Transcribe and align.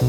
Right, 0.00 0.06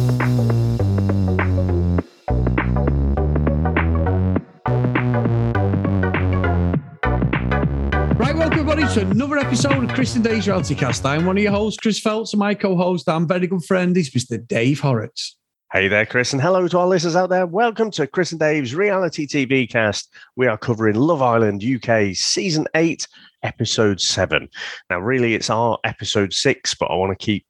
welcome 8.35 8.59
everybody 8.59 8.87
to 8.93 9.01
another 9.01 9.39
episode 9.39 9.83
of 9.83 9.89
Chris 9.95 10.13
and 10.13 10.23
Dave's 10.23 10.45
Reality 10.45 10.75
Cast. 10.75 11.03
I'm 11.07 11.25
one 11.25 11.37
of 11.37 11.43
your 11.43 11.53
hosts, 11.53 11.79
Chris 11.79 11.99
Phelps, 11.99 12.33
and 12.33 12.39
my 12.39 12.53
co-host, 12.53 13.09
I'm 13.09 13.27
very 13.27 13.47
good 13.47 13.65
friend, 13.65 13.97
is 13.97 14.11
Mr. 14.11 14.45
Dave 14.47 14.79
Horrocks. 14.79 15.37
Hey 15.73 15.87
there, 15.87 16.05
Chris, 16.05 16.33
and 16.33 16.41
hello 16.41 16.67
to 16.67 16.77
our 16.77 16.87
listeners 16.87 17.15
out 17.15 17.31
there. 17.31 17.47
Welcome 17.47 17.89
to 17.91 18.05
Chris 18.05 18.31
and 18.31 18.39
Dave's 18.39 18.75
reality 18.75 19.25
TV 19.25 19.67
cast. 19.67 20.13
We 20.35 20.45
are 20.45 20.57
covering 20.57 20.97
Love 20.97 21.23
Island 21.23 21.63
UK 21.63 22.15
season 22.15 22.67
eight, 22.75 23.07
episode 23.41 24.01
seven. 24.01 24.49
Now, 24.91 24.99
really, 24.99 25.33
it's 25.33 25.49
our 25.49 25.79
episode 25.83 26.31
six, 26.31 26.75
but 26.75 26.91
I 26.91 26.95
want 26.95 27.17
to 27.17 27.25
keep 27.25 27.47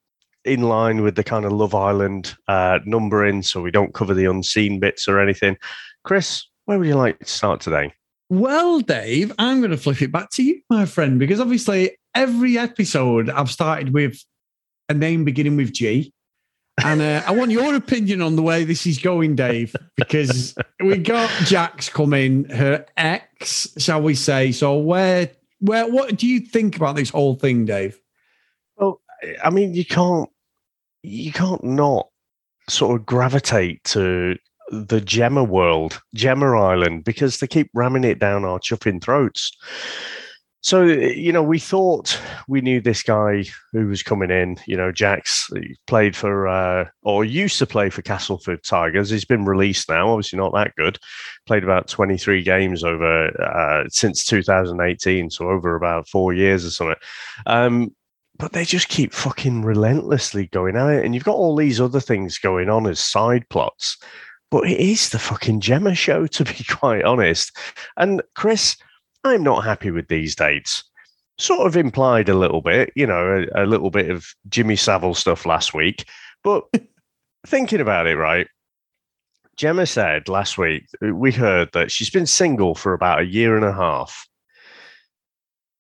in 0.50 0.63
line 0.63 1.02
with 1.04 1.16
the 1.16 1.23
kind 1.23 1.45
of 1.45 1.52
Love 1.52 1.75
Island 1.75 2.36
uh, 2.47 2.79
numbering 2.86 3.43
so 3.43 3.61
we 3.61 3.71
don't 3.71 3.93
cover 3.93 4.13
the 4.13 4.26
unseen 4.26 4.80
bits 4.80 5.07
or 5.07 5.20
anything. 5.20 5.57
Chris, 6.03 6.45
where 6.66 6.80
would 6.80 6.88
you 6.88 6.95
like 6.95 7.20
to 7.20 7.26
start 7.26 7.62
today? 7.62 7.94
Well, 8.30 8.80
Dave, 8.80 9.31
I'm 9.40 9.59
going 9.59 9.71
to 9.71 9.77
flip 9.77 10.02
it 10.02 10.12
back 10.12 10.30
to 10.31 10.43
you, 10.43 10.62
my 10.70 10.85
friend, 10.85 11.20
because 11.20 11.40
obviously 11.40 11.98
every 12.16 12.57
episode 12.57 13.30
I've 13.30 13.52
started 13.52 13.93
with 13.93 14.23
a 14.88 14.93
name 14.93 15.23
beginning 15.23 15.55
with 15.55 15.73
G. 15.73 16.13
And 16.84 17.02
uh, 17.02 17.21
I 17.26 17.31
want 17.31 17.52
your 17.52 17.76
opinion 17.76 18.21
on 18.21 18.35
the 18.35 18.41
way 18.41 18.63
this 18.63 18.85
is 18.85 18.98
going, 18.99 19.35
Dave, 19.35 19.76
because 19.98 20.55
we 20.79 20.98
got 20.98 21.29
Jax 21.45 21.90
coming, 21.90 22.45
her 22.45 22.85
ex, 22.95 23.68
shall 23.77 24.02
we 24.02 24.16
say. 24.16 24.52
So 24.52 24.77
where 24.77 25.29
where 25.59 25.90
what 25.90 26.16
do 26.16 26.26
you 26.26 26.40
think 26.40 26.77
about 26.77 26.95
this 26.95 27.09
whole 27.09 27.35
thing, 27.35 27.66
Dave? 27.66 27.99
Well, 28.77 29.02
I 29.43 29.49
mean, 29.49 29.73
you 29.73 29.84
can't 29.84 30.29
you 31.03 31.31
can't 31.31 31.63
not 31.63 32.08
sort 32.70 32.99
of 32.99 33.05
gravitate 33.05 33.84
to 33.84 34.38
the 34.71 35.02
Gemma 35.02 35.44
world, 35.44 35.99
Gemma 36.13 36.60
Island, 36.60 37.04
because 37.04 37.40
they 37.40 37.48
keep 37.48 37.70
ramming 37.74 38.04
it 38.04 38.20
down 38.20 38.46
our 38.46 38.60
chuffing 38.60 39.01
throats. 39.01 39.51
So, 40.62 40.84
you 40.84 41.32
know, 41.32 41.41
we 41.41 41.57
thought 41.57 42.20
we 42.49 42.59
knew 42.59 42.82
this 42.82 43.01
guy 43.01 43.46
who 43.71 43.87
was 43.87 44.04
coming 44.04 44.29
in, 44.29 44.57
you 44.68 44.76
know, 44.76 44.91
Jack's 44.91 45.49
played 45.87 46.18
for, 46.18 46.49
uh, 46.49 46.85
or 47.02 47.24
used 47.24 47.59
to 47.59 47.65
play 47.65 47.90
for 47.90 48.02
Castleford 48.02 48.63
Tigers. 48.63 49.09
He's 49.09 49.24
been 49.24 49.46
released 49.46 49.87
now, 49.87 50.09
obviously 50.09 50.37
not 50.37 50.54
that 50.54 50.74
good. 50.77 50.99
Played 51.48 51.63
about 51.63 51.87
23 51.87 52.43
games 52.43 52.84
over 52.84 53.27
uh, 53.41 53.87
since 53.90 54.26
2018, 54.26 55.29
so 55.29 55.49
over 55.49 55.76
about 55.76 56.09
four 56.09 56.34
years 56.34 56.65
or 56.65 56.71
something. 56.71 56.98
Um, 57.46 57.96
but 58.40 58.54
they 58.54 58.65
just 58.65 58.90
keep 58.90 59.13
fucking 59.13 59.62
relentlessly 59.62 60.48
going 60.48 60.76
at 60.76 60.90
it. 60.90 61.05
And 61.05 61.13
you've 61.13 61.23
got 61.23 61.35
all 61.35 61.55
these 61.55 61.79
other 61.79 61.99
things 61.99 62.40
going 62.40 62.70
on 62.70 62.87
as 62.87 62.99
side 62.99 63.48
plots 63.49 63.98
but 64.51 64.68
it 64.68 64.79
is 64.79 65.09
the 65.09 65.19
fucking 65.19 65.59
Gemma 65.59 65.96
show, 65.96 66.28
to 66.28 66.44
be 66.44 66.63
quite 66.69 67.03
honest. 67.03 67.56
And 67.97 68.22
Chris, 68.35 68.78
I'm 69.23 69.44
not 69.44 69.63
happy 69.63 69.91
with 69.91 70.07
these 70.07 70.35
dates. 70.35 70.84
Sort 71.38 71.68
of 71.68 71.78
implied 71.78 72.29
a 72.29 72.38
little 72.38 72.62
bit, 72.62 72.91
you 72.96 73.07
know, 73.07 73.46
a, 73.56 73.63
a 73.63 73.66
little 73.66 73.91
bit 73.91 74.09
of 74.09 74.28
Jimmy 74.50 74.75
Savile 74.75 75.13
stuff 75.13 75.46
last 75.46 75.74
week. 75.74 76.06
But 76.44 76.63
thinking 77.47 77.79
about 77.79 78.07
it, 78.07 78.18
right? 78.18 78.47
Gemma 79.56 79.85
said 79.85 80.28
last 80.29 80.57
week, 80.57 80.85
uh, 81.06 81.13
we 81.13 81.31
heard 81.31 81.69
that 81.74 81.91
she's 81.91 82.09
been 82.09 82.25
single 82.25 82.75
for 82.75 82.94
about 82.94 83.19
a 83.19 83.25
year 83.25 83.56
and 83.56 83.66
a 83.66 83.74
half. 83.74 84.28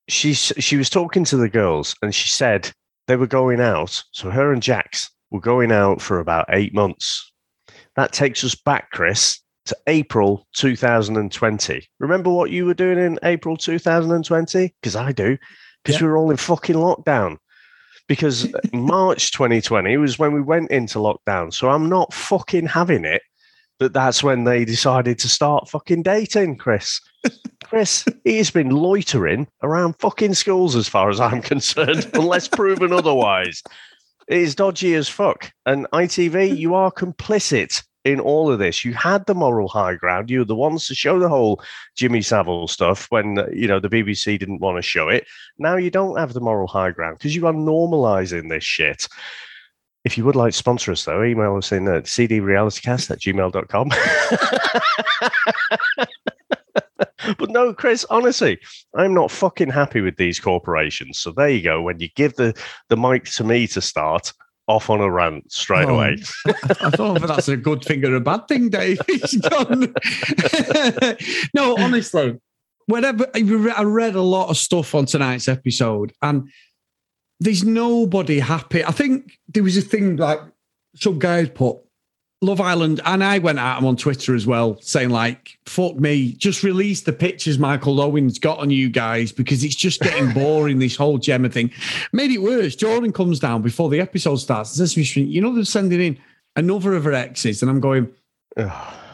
She's, 0.09 0.51
she 0.57 0.75
was 0.75 0.89
talking 0.89 1.23
to 1.25 1.37
the 1.37 1.49
girls 1.49 1.95
and 2.01 2.13
she 2.13 2.29
said 2.29 2.71
they 3.07 3.15
were 3.15 3.27
going 3.27 3.61
out. 3.61 4.03
So 4.11 4.29
her 4.29 4.51
and 4.51 4.61
Jax 4.61 5.09
were 5.31 5.39
going 5.39 5.71
out 5.71 6.01
for 6.01 6.19
about 6.19 6.45
eight 6.49 6.73
months 6.73 7.29
that 7.99 8.13
takes 8.13 8.43
us 8.43 8.55
back, 8.55 8.91
Chris, 8.91 9.41
to 9.65 9.77
April 9.87 10.47
2020. 10.55 11.85
Remember 11.99 12.29
what 12.29 12.49
you 12.49 12.65
were 12.65 12.73
doing 12.73 12.97
in 12.97 13.19
April 13.23 13.57
2020? 13.57 14.73
Because 14.81 14.95
I 14.95 15.11
do, 15.11 15.37
because 15.83 16.01
we 16.01 16.07
were 16.07 16.17
all 16.17 16.31
in 16.31 16.37
fucking 16.37 16.77
lockdown. 16.77 17.37
Because 18.07 18.53
uh, 18.53 18.59
March 18.73 19.31
2020 19.33 19.97
was 19.97 20.17
when 20.17 20.33
we 20.33 20.41
went 20.41 20.71
into 20.71 20.99
lockdown. 20.99 21.53
So 21.53 21.69
I'm 21.69 21.89
not 21.89 22.13
fucking 22.13 22.67
having 22.67 23.03
it 23.03 23.21
that 23.79 23.93
that's 23.93 24.23
when 24.23 24.43
they 24.43 24.65
decided 24.65 25.19
to 25.19 25.29
start 25.29 25.69
fucking 25.69 26.03
dating, 26.03 26.57
Chris. 26.57 27.01
Chris, 27.63 28.05
he's 28.23 28.51
been 28.51 28.69
loitering 28.69 29.47
around 29.63 29.93
fucking 29.99 30.33
schools 30.33 30.75
as 30.75 30.87
far 30.87 31.09
as 31.09 31.19
I'm 31.19 31.41
concerned, 31.53 32.09
unless 32.13 32.47
proven 32.47 32.93
otherwise. 32.93 33.63
It 34.27 34.37
is 34.37 34.55
dodgy 34.55 34.93
as 34.95 35.09
fuck. 35.09 35.51
And 35.65 35.87
ITV, 35.91 36.57
you 36.57 36.75
are 36.75 36.91
complicit 36.91 37.83
in 38.05 38.19
all 38.19 38.51
of 38.51 38.59
this. 38.59 38.85
You 38.85 38.93
had 38.93 39.25
the 39.25 39.35
moral 39.35 39.67
high 39.67 39.95
ground. 39.95 40.29
You 40.29 40.39
were 40.39 40.45
the 40.45 40.55
ones 40.55 40.87
to 40.87 40.95
show 40.95 41.19
the 41.19 41.29
whole 41.29 41.61
Jimmy 41.95 42.21
Savile 42.21 42.67
stuff 42.67 43.07
when 43.09 43.37
you 43.53 43.67
know 43.67 43.79
the 43.79 43.89
BBC 43.89 44.39
didn't 44.39 44.59
want 44.59 44.77
to 44.77 44.81
show 44.81 45.09
it. 45.09 45.27
Now 45.57 45.77
you 45.77 45.89
don't 45.89 46.17
have 46.17 46.33
the 46.33 46.41
moral 46.41 46.67
high 46.67 46.91
ground 46.91 47.17
because 47.17 47.35
you 47.35 47.47
are 47.47 47.53
normalizing 47.53 48.49
this 48.49 48.63
shit. 48.63 49.07
If 50.05 50.17
you 50.17 50.25
would 50.25 50.35
like 50.35 50.53
to 50.53 50.57
sponsor 50.57 50.91
us, 50.91 51.05
though, 51.05 51.23
email 51.23 51.57
us 51.57 51.71
in 51.71 51.87
at 51.87 52.05
cdrealitycast 52.05 53.11
at 53.11 53.19
gmail.com. 53.19 53.89
but 57.37 57.49
no, 57.49 57.73
Chris, 57.73 58.05
honestly, 58.09 58.59
I'm 58.95 59.13
not 59.13 59.29
fucking 59.29 59.69
happy 59.69 60.01
with 60.01 60.15
these 60.15 60.39
corporations. 60.39 61.19
So 61.19 61.31
there 61.31 61.49
you 61.49 61.61
go. 61.61 61.81
When 61.81 61.99
you 61.99 62.09
give 62.15 62.35
the, 62.35 62.59
the 62.87 62.97
mic 62.97 63.25
to 63.25 63.43
me 63.43 63.67
to 63.67 63.81
start, 63.81 64.33
off 64.69 64.89
on 64.91 65.01
a 65.01 65.09
rant 65.09 65.51
straight 65.51 65.89
oh, 65.89 65.95
away. 65.95 66.17
I, 66.47 66.53
I 66.81 66.89
don't 66.91 67.15
know 67.15 67.15
if 67.15 67.27
that's 67.27 67.47
a 67.47 67.57
good 67.57 67.83
thing 67.83 68.05
or 68.05 68.15
a 68.15 68.21
bad 68.21 68.47
thing, 68.47 68.69
Dave. 68.69 68.99
no, 71.55 71.75
honestly, 71.77 72.37
whatever. 72.85 73.25
I 73.33 73.83
read 73.83 74.15
a 74.15 74.21
lot 74.21 74.49
of 74.49 74.57
stuff 74.57 74.93
on 74.93 75.07
tonight's 75.07 75.47
episode, 75.47 76.13
and 76.21 76.47
there's 77.39 77.63
nobody 77.63 78.39
happy. 78.39 78.83
I 78.83 78.91
think 78.91 79.39
there 79.47 79.63
was 79.63 79.77
a 79.77 79.81
thing 79.81 80.17
like 80.17 80.39
some 80.95 81.19
guys 81.19 81.49
put 81.49 81.77
Love 82.41 82.61
Island, 82.61 83.01
and 83.05 83.21
I 83.21 83.39
went 83.39 83.59
at 83.59 83.79
him 83.79 83.85
on 83.85 83.97
Twitter 83.97 84.33
as 84.33 84.47
well, 84.47 84.79
saying 84.81 85.09
like, 85.09 85.57
"Fuck 85.65 85.95
me, 85.97 86.33
just 86.33 86.63
release 86.63 87.01
the 87.01 87.11
pictures 87.11 87.59
Michael 87.59 87.99
Owen's 87.99 88.39
got 88.39 88.59
on 88.59 88.69
you 88.69 88.89
guys 88.89 89.31
because 89.33 89.63
it's 89.63 89.75
just 89.75 89.99
getting 89.99 90.31
boring." 90.33 90.79
this 90.79 90.95
whole 90.95 91.17
Gemma 91.17 91.49
thing 91.49 91.71
made 92.13 92.31
it 92.31 92.41
worse. 92.41 92.75
Jordan 92.75 93.11
comes 93.11 93.39
down 93.39 93.61
before 93.61 93.89
the 93.89 93.99
episode 93.99 94.37
starts 94.37 94.71
and 94.71 94.77
says 94.87 94.93
to 94.93 95.19
me, 95.19 95.25
"You 95.27 95.41
know 95.41 95.53
they're 95.53 95.65
sending 95.65 95.99
in 95.99 96.17
another 96.55 96.93
of 96.93 97.03
her 97.03 97.13
exes," 97.13 97.61
and 97.61 97.69
I'm 97.69 97.81
going. 97.81 98.09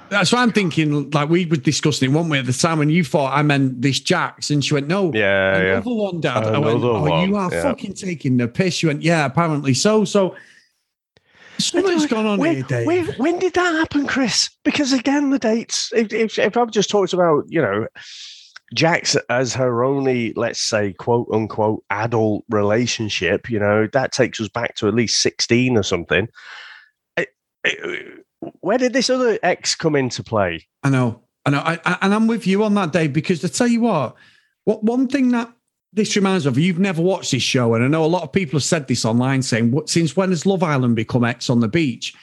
That's 0.10 0.32
why 0.32 0.42
I'm 0.42 0.52
thinking. 0.52 1.10
Like 1.12 1.30
we 1.30 1.46
were 1.46 1.58
discussing 1.58 2.12
it, 2.12 2.14
one 2.14 2.30
way 2.30 2.40
at 2.40 2.46
the 2.46 2.54
time, 2.54 2.82
and 2.82 2.92
you 2.92 3.04
thought 3.04 3.38
I 3.38 3.42
meant 3.42 3.82
this 3.82 4.00
Jacks, 4.00 4.50
and 4.50 4.64
she 4.64 4.74
went, 4.74 4.88
"No, 4.88 5.12
yeah, 5.14 5.56
another 5.56 5.90
yeah. 5.90 5.96
one, 5.96 6.22
Dad." 6.22 6.44
I 6.44 6.60
went, 6.60 6.84
"Oh, 6.84 7.02
one. 7.02 7.30
you 7.30 7.36
are 7.36 7.52
yeah. 7.52 7.64
fucking 7.64 7.94
taking 7.94 8.38
the 8.38 8.48
piss." 8.48 8.84
You 8.84 8.90
went, 8.90 9.02
"Yeah, 9.02 9.26
apparently 9.26 9.74
so." 9.74 10.06
So 10.06 10.36
Something's 11.58 12.06
gone 12.06 12.26
on 12.26 12.40
when, 12.40 12.56
here, 12.56 12.64
Dave. 12.64 12.86
When, 12.86 13.06
when, 13.16 13.40
did 13.40 13.54
that 13.54 13.74
happen, 13.74 14.08
Chris? 14.08 14.50
Because 14.64 14.94
again, 14.94 15.30
the 15.30 15.40
dates. 15.40 15.92
If, 15.94 16.12
if, 16.12 16.38
if 16.38 16.58
I've 16.58 16.72
just 16.72 16.90
talked 16.90 17.14
about, 17.14 17.46
you 17.48 17.62
know, 17.62 17.88
Jack's 18.74 19.16
as 19.30 19.54
her 19.54 19.84
only, 19.84 20.34
let's 20.34 20.62
say, 20.62 20.94
quote 20.94 21.28
unquote, 21.32 21.84
adult 21.90 22.44
relationship, 22.50 23.50
you 23.50 23.60
know, 23.60 23.88
that 23.94 24.12
takes 24.12 24.40
us 24.42 24.50
back 24.50 24.76
to 24.76 24.88
at 24.88 24.94
least 24.94 25.22
16 25.22 25.78
or 25.78 25.84
something. 25.84 26.28
It, 27.16 27.30
it, 27.64 28.26
where 28.62 28.78
did 28.78 28.94
this 28.94 29.10
other 29.10 29.40
X 29.44 29.76
come 29.76 29.96
into 29.96 30.24
play? 30.24 30.68
I 30.84 30.90
know. 30.90 31.22
I 31.46 31.50
know. 31.52 31.60
I, 31.60 31.80
I, 31.86 31.98
and 32.02 32.14
I'm 32.14 32.28
with 32.28 32.48
you 32.48 32.64
on 32.64 32.74
that, 32.76 32.92
Dave, 32.92 33.14
because 33.14 33.42
to 33.42 33.50
tell 33.50 33.68
you 33.68 33.82
what, 33.82 34.16
what 34.64 34.84
one 34.84 35.08
thing 35.08 35.30
that 35.30 35.52
this 35.94 36.16
reminds 36.16 36.46
me 36.46 36.50
of 36.50 36.58
you've 36.58 36.80
never 36.80 37.02
watched 37.02 37.32
this 37.32 37.44
show, 37.44 37.74
and 37.74 37.84
I 37.84 37.88
know 37.88 38.04
a 38.04 38.08
lot 38.08 38.24
of 38.24 38.32
people 38.32 38.58
have 38.58 38.64
said 38.64 38.88
this 38.88 39.06
online 39.06 39.42
saying, 39.42 39.72
"What 39.72 39.90
since 39.90 40.16
when 40.16 40.30
has 40.30 40.46
Love 40.46 40.64
Island 40.64 40.96
become 40.96 41.24
Ex 41.24 41.50
on 41.50 41.60
the 41.60 41.68
Beach? 41.68 42.14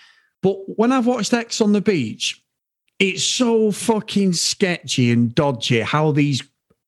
But 0.42 0.56
when 0.76 0.92
I've 0.92 1.06
watched 1.06 1.32
Ex 1.32 1.60
on 1.60 1.72
the 1.72 1.80
Beach, 1.80 2.42
it's 2.98 3.24
so 3.24 3.72
fucking 3.72 4.34
sketchy 4.34 5.10
and 5.10 5.34
dodgy 5.34 5.80
how 5.80 6.12
these 6.12 6.42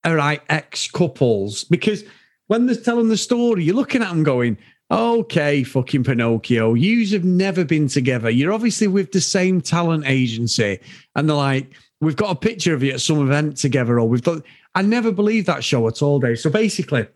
are 0.04 0.16
like 0.16 0.44
ex 0.50 0.86
couples 0.86 1.64
because 1.64 2.04
when 2.46 2.66
they're 2.66 2.76
telling 2.76 3.08
the 3.08 3.16
story, 3.16 3.64
you're 3.64 3.74
looking 3.74 4.02
at 4.02 4.10
them 4.10 4.22
going, 4.22 4.58
okay, 4.94 5.64
fucking 5.64 6.04
Pinocchio, 6.04 6.74
you 6.74 7.06
have 7.08 7.24
never 7.24 7.64
been 7.64 7.88
together. 7.88 8.30
You're 8.30 8.52
obviously 8.52 8.86
with 8.86 9.12
the 9.12 9.20
same 9.20 9.60
talent 9.60 10.04
agency. 10.06 10.78
And 11.16 11.28
they're 11.28 11.36
like, 11.36 11.72
we've 12.00 12.16
got 12.16 12.30
a 12.30 12.36
picture 12.36 12.74
of 12.74 12.82
you 12.82 12.92
at 12.92 13.00
some 13.00 13.20
event 13.20 13.56
together, 13.56 13.98
or 13.98 14.08
we've 14.08 14.22
got. 14.22 14.42
I 14.76 14.82
never 14.82 15.12
believed 15.12 15.46
that 15.46 15.64
show 15.64 15.86
at 15.88 16.02
all, 16.02 16.20
Dave. 16.20 16.38
So 16.38 16.50
basically, 16.50 17.06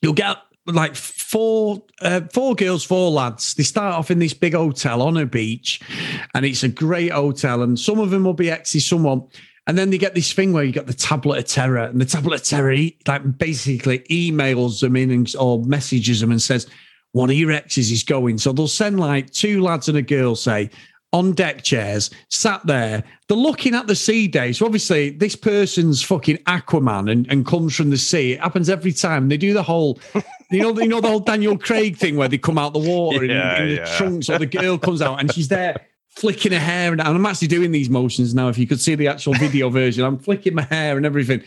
you'll 0.00 0.14
get 0.14 0.38
like 0.66 0.96
four 0.96 1.82
uh, 2.00 2.22
four 2.32 2.54
girls, 2.54 2.82
four 2.82 3.10
lads. 3.10 3.54
They 3.54 3.62
start 3.62 3.94
off 3.94 4.10
in 4.10 4.18
this 4.18 4.34
big 4.34 4.54
hotel 4.54 5.02
on 5.02 5.16
a 5.16 5.26
beach, 5.26 5.80
and 6.34 6.46
it's 6.46 6.62
a 6.62 6.68
great 6.68 7.12
hotel. 7.12 7.62
And 7.62 7.78
some 7.78 7.98
of 7.98 8.10
them 8.10 8.24
will 8.24 8.34
be 8.34 8.50
exes, 8.50 8.88
someone. 8.88 9.26
And 9.68 9.76
then 9.76 9.90
they 9.90 9.98
get 9.98 10.14
this 10.14 10.32
thing 10.32 10.52
where 10.52 10.62
you 10.62 10.72
got 10.72 10.86
the 10.86 10.94
tablet 10.94 11.38
of 11.38 11.46
terror, 11.46 11.78
and 11.78 12.00
the 12.00 12.04
tablet 12.04 12.40
of 12.40 12.46
terror 12.46 12.76
like 13.06 13.38
basically 13.38 13.98
emails 14.10 14.80
them 14.80 14.94
in 14.96 15.10
and, 15.10 15.34
or 15.40 15.64
messages 15.64 16.20
them 16.20 16.30
and 16.30 16.40
says, 16.40 16.68
one 17.16 17.30
of 17.30 17.36
your 17.36 17.50
exes 17.50 17.90
is 17.90 18.02
going. 18.02 18.36
So 18.36 18.52
they'll 18.52 18.68
send 18.68 19.00
like 19.00 19.30
two 19.30 19.62
lads 19.62 19.88
and 19.88 19.96
a 19.96 20.02
girl, 20.02 20.36
say, 20.36 20.68
on 21.14 21.32
deck 21.32 21.62
chairs, 21.62 22.10
sat 22.28 22.60
there. 22.66 23.02
They're 23.26 23.38
looking 23.38 23.74
at 23.74 23.86
the 23.86 23.96
sea 23.96 24.28
day. 24.28 24.52
So 24.52 24.66
obviously, 24.66 25.10
this 25.10 25.34
person's 25.34 26.02
fucking 26.02 26.36
Aquaman 26.44 27.10
and, 27.10 27.26
and 27.30 27.46
comes 27.46 27.74
from 27.74 27.88
the 27.88 27.96
sea. 27.96 28.32
It 28.32 28.40
happens 28.40 28.68
every 28.68 28.92
time. 28.92 29.30
They 29.30 29.38
do 29.38 29.54
the 29.54 29.62
whole, 29.62 29.98
you 30.50 30.60
know, 30.60 30.78
you 30.78 30.88
know 30.88 31.00
the 31.00 31.08
whole 31.08 31.20
Daniel 31.20 31.56
Craig 31.56 31.96
thing 31.96 32.16
where 32.16 32.28
they 32.28 32.36
come 32.36 32.58
out 32.58 32.74
the 32.74 32.80
water 32.80 33.24
Yeah, 33.24 33.56
in, 33.56 33.62
in 33.62 33.68
the 33.70 33.74
yeah. 33.76 33.96
trunks, 33.96 34.28
or 34.28 34.38
the 34.38 34.44
girl 34.44 34.76
comes 34.76 35.00
out 35.00 35.18
and 35.18 35.32
she's 35.32 35.48
there 35.48 35.74
flicking 36.10 36.52
her 36.52 36.58
hair. 36.58 36.92
And 36.92 37.00
I'm 37.00 37.24
actually 37.24 37.48
doing 37.48 37.72
these 37.72 37.88
motions 37.88 38.34
now. 38.34 38.48
If 38.48 38.58
you 38.58 38.66
could 38.66 38.80
see 38.80 38.94
the 38.94 39.08
actual 39.08 39.32
video 39.34 39.70
version, 39.80 40.04
I'm 40.04 40.18
flicking 40.18 40.54
my 40.54 40.64
hair 40.64 40.98
and 40.98 41.06
everything. 41.06 41.42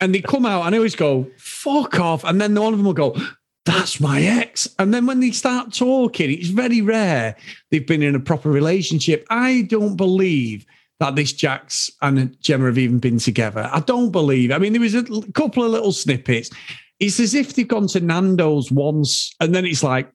And 0.00 0.12
they 0.12 0.20
come 0.20 0.44
out, 0.44 0.66
and 0.66 0.74
I 0.74 0.78
always 0.78 0.96
go, 0.96 1.30
"Fuck 1.38 2.00
off!" 2.00 2.24
And 2.24 2.40
then 2.40 2.56
one 2.56 2.72
of 2.72 2.78
them 2.80 2.86
will 2.86 2.92
go, 2.92 3.14
that's 3.64 4.00
my 4.00 4.22
ex. 4.22 4.68
And 4.78 4.92
then 4.92 5.06
when 5.06 5.20
they 5.20 5.30
start 5.30 5.72
talking, 5.72 6.30
it's 6.30 6.48
very 6.48 6.80
rare 6.80 7.36
they've 7.70 7.86
been 7.86 8.02
in 8.02 8.14
a 8.14 8.20
proper 8.20 8.50
relationship. 8.50 9.24
I 9.30 9.62
don't 9.62 9.96
believe 9.96 10.66
that 10.98 11.16
this 11.16 11.32
Jax 11.32 11.90
and 12.00 12.40
Gemma 12.40 12.66
have 12.66 12.78
even 12.78 12.98
been 12.98 13.18
together. 13.18 13.68
I 13.72 13.80
don't 13.80 14.10
believe. 14.10 14.52
I 14.52 14.58
mean, 14.58 14.72
there 14.72 14.80
was 14.80 14.94
a 14.94 15.04
couple 15.32 15.64
of 15.64 15.70
little 15.70 15.92
snippets. 15.92 16.50
It's 17.00 17.18
as 17.18 17.34
if 17.34 17.54
they've 17.54 17.66
gone 17.66 17.88
to 17.88 18.00
Nando's 18.00 18.70
once 18.70 19.34
and 19.40 19.54
then 19.54 19.64
it's 19.64 19.82
like 19.82 20.10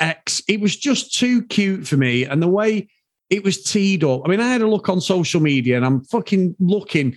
X. 0.00 0.42
It 0.48 0.60
was 0.60 0.76
just 0.76 1.14
too 1.14 1.44
cute 1.46 1.86
for 1.86 1.96
me. 1.96 2.24
And 2.24 2.42
the 2.42 2.48
way 2.48 2.88
it 3.30 3.44
was 3.44 3.62
teed 3.62 4.04
up. 4.04 4.22
I 4.24 4.28
mean, 4.28 4.40
I 4.40 4.48
had 4.48 4.62
a 4.62 4.68
look 4.68 4.88
on 4.88 5.00
social 5.00 5.40
media 5.40 5.76
and 5.76 5.84
I'm 5.84 6.04
fucking 6.04 6.56
looking 6.60 7.16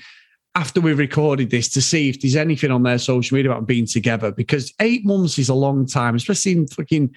after 0.56 0.82
we 0.82 0.94
recorded 0.94 1.50
this 1.50 1.70
to 1.70 1.82
see 1.82 2.10
if 2.10 2.22
there's 2.22 2.36
anything 2.36 2.72
on 2.72 2.84
their 2.84 2.98
social 2.98 3.36
media 3.36 3.52
about 3.52 3.68
being 3.68 3.86
together 3.86 4.32
because 4.32 4.74
eight 4.82 5.06
months 5.06 5.38
is 5.38 5.50
a 5.50 5.54
long 5.54 5.86
time, 5.86 6.16
especially 6.16 6.54
in 6.54 6.68
fucking, 6.68 7.14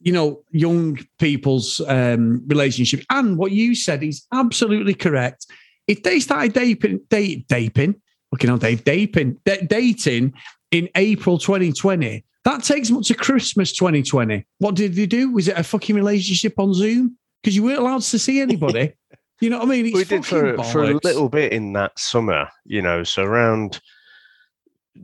you 0.00 0.12
know, 0.12 0.42
young 0.50 0.98
people's 1.18 1.80
um, 1.86 2.42
relationship. 2.46 3.00
And 3.10 3.38
what 3.38 3.52
you 3.52 3.74
said 3.74 4.02
is 4.02 4.26
absolutely 4.32 4.94
correct. 4.94 5.46
If 5.86 6.02
they 6.02 6.20
started 6.20 6.52
dating, 6.52 7.00
date, 7.08 7.46
dating, 7.48 8.00
fucking 8.30 8.48
hell, 8.48 8.58
Dave, 8.58 8.84
dating, 8.84 9.38
da- 9.44 9.66
dating 9.66 10.34
in 10.70 10.88
April 10.96 11.38
2020, 11.38 12.24
that 12.44 12.62
takes 12.62 12.88
them 12.88 12.98
up 12.98 13.04
to 13.04 13.14
Christmas 13.14 13.72
2020. 13.72 14.44
What 14.58 14.74
did 14.74 14.94
they 14.94 15.06
do? 15.06 15.32
Was 15.32 15.48
it 15.48 15.56
a 15.56 15.62
fucking 15.62 15.94
relationship 15.94 16.58
on 16.58 16.74
Zoom? 16.74 17.16
Because 17.42 17.56
you 17.56 17.62
weren't 17.62 17.78
allowed 17.78 18.02
to 18.02 18.18
see 18.18 18.40
anybody. 18.40 18.92
You 19.44 19.50
know 19.50 19.58
what 19.58 19.68
I 19.68 19.70
mean? 19.72 19.86
It's 19.86 19.94
we 19.94 20.04
did 20.04 20.24
for 20.24 20.56
for 20.64 20.84
a 20.84 20.94
little 21.04 21.28
bit 21.28 21.52
in 21.52 21.74
that 21.74 21.98
summer, 21.98 22.48
you 22.64 22.80
know, 22.80 23.04
so 23.04 23.24
around 23.24 23.78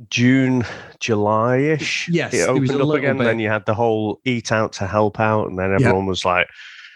June, 0.09 0.65
July 0.99 1.59
ish. 1.59 2.09
Yes, 2.09 2.33
it 2.33 2.49
opened 2.49 2.71
a 2.71 2.87
up 2.87 2.95
again. 2.95 3.19
bit. 3.19 3.25
Then 3.25 3.39
you 3.39 3.51
had 3.51 3.67
the 3.67 3.75
whole 3.75 4.19
eat 4.25 4.51
out 4.51 4.73
to 4.75 4.87
help 4.87 5.21
out, 5.21 5.51
and 5.51 5.59
then 5.59 5.75
everyone 5.75 6.07
was 6.07 6.25
like, 6.25 6.49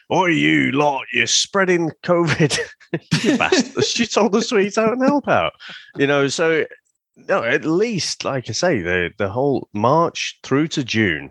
"Oh, 0.08 0.24
you 0.24 0.72
lot, 0.72 1.04
you're 1.12 1.26
spreading 1.26 1.90
COVID." 2.02 2.58
you 3.22 3.36
bastards! 3.36 4.08
Told 4.14 4.34
us 4.36 4.48
to 4.48 4.58
eat 4.58 4.78
out 4.78 4.94
and 4.94 5.02
help 5.02 5.28
out. 5.28 5.52
You 5.98 6.06
know, 6.06 6.28
so 6.28 6.64
no, 7.16 7.42
at 7.42 7.66
least, 7.66 8.24
like 8.24 8.48
I 8.48 8.52
say, 8.52 8.80
the 8.80 9.10
the 9.18 9.28
whole 9.28 9.68
March 9.74 10.38
through 10.42 10.68
to 10.68 10.82
June, 10.82 11.30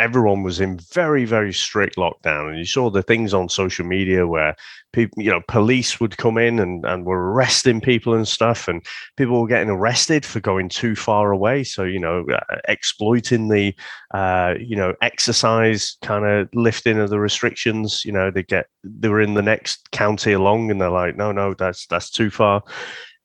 everyone 0.00 0.42
was 0.42 0.60
in 0.60 0.78
very, 0.92 1.24
very 1.24 1.52
strict 1.52 1.96
lockdown. 1.96 2.48
And 2.48 2.58
you 2.58 2.64
saw 2.64 2.90
the 2.90 3.02
things 3.02 3.34
on 3.34 3.48
social 3.48 3.84
media 3.84 4.26
where 4.26 4.56
people, 4.92 5.22
you 5.22 5.30
know, 5.30 5.42
police 5.46 6.00
would 6.00 6.16
come 6.16 6.38
in 6.38 6.58
and, 6.58 6.84
and 6.86 7.04
were 7.04 7.32
arresting 7.32 7.80
people 7.80 8.14
and 8.14 8.26
stuff. 8.26 8.66
And 8.66 8.84
people 9.16 9.40
were 9.40 9.46
getting 9.46 9.68
arrested 9.68 10.24
for 10.24 10.40
going 10.40 10.70
too 10.70 10.96
far 10.96 11.32
away. 11.32 11.64
So, 11.64 11.84
you 11.84 12.00
know, 12.00 12.24
uh, 12.32 12.56
exploiting 12.66 13.48
the, 13.48 13.74
uh, 14.12 14.54
you 14.58 14.74
know, 14.74 14.94
exercise 15.02 15.98
kind 16.02 16.24
of 16.24 16.48
lifting 16.54 16.98
of 16.98 17.10
the 17.10 17.20
restrictions. 17.20 18.02
You 18.04 18.12
know, 18.12 18.30
they 18.30 18.42
get, 18.42 18.66
they 18.82 19.08
were 19.08 19.20
in 19.20 19.34
the 19.34 19.42
next 19.42 19.90
county 19.90 20.32
along 20.32 20.70
and 20.70 20.80
they're 20.80 20.90
like, 20.90 21.16
no, 21.16 21.30
no, 21.30 21.52
that's, 21.54 21.86
that's 21.86 22.10
too 22.10 22.30
far 22.30 22.62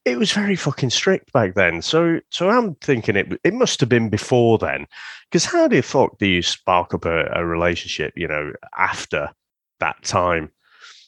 it 0.05 0.19
was 0.19 0.31
very 0.31 0.55
fucking 0.55 0.91
strict 0.91 1.33
back 1.33 1.55
then. 1.55 1.81
So, 1.81 2.19
so 2.29 2.49
I'm 2.49 2.75
thinking 2.75 3.15
it 3.15 3.39
it 3.43 3.53
must 3.53 3.79
have 3.79 3.89
been 3.89 4.09
before 4.09 4.57
then, 4.57 4.85
because 5.29 5.45
how 5.45 5.67
the 5.67 5.81
fuck 5.81 6.17
do 6.19 6.27
you 6.27 6.41
spark 6.41 6.93
up 6.93 7.05
a, 7.05 7.25
a 7.33 7.45
relationship? 7.45 8.13
You 8.15 8.27
know, 8.27 8.53
after 8.77 9.31
that 9.79 10.01
time, 10.03 10.51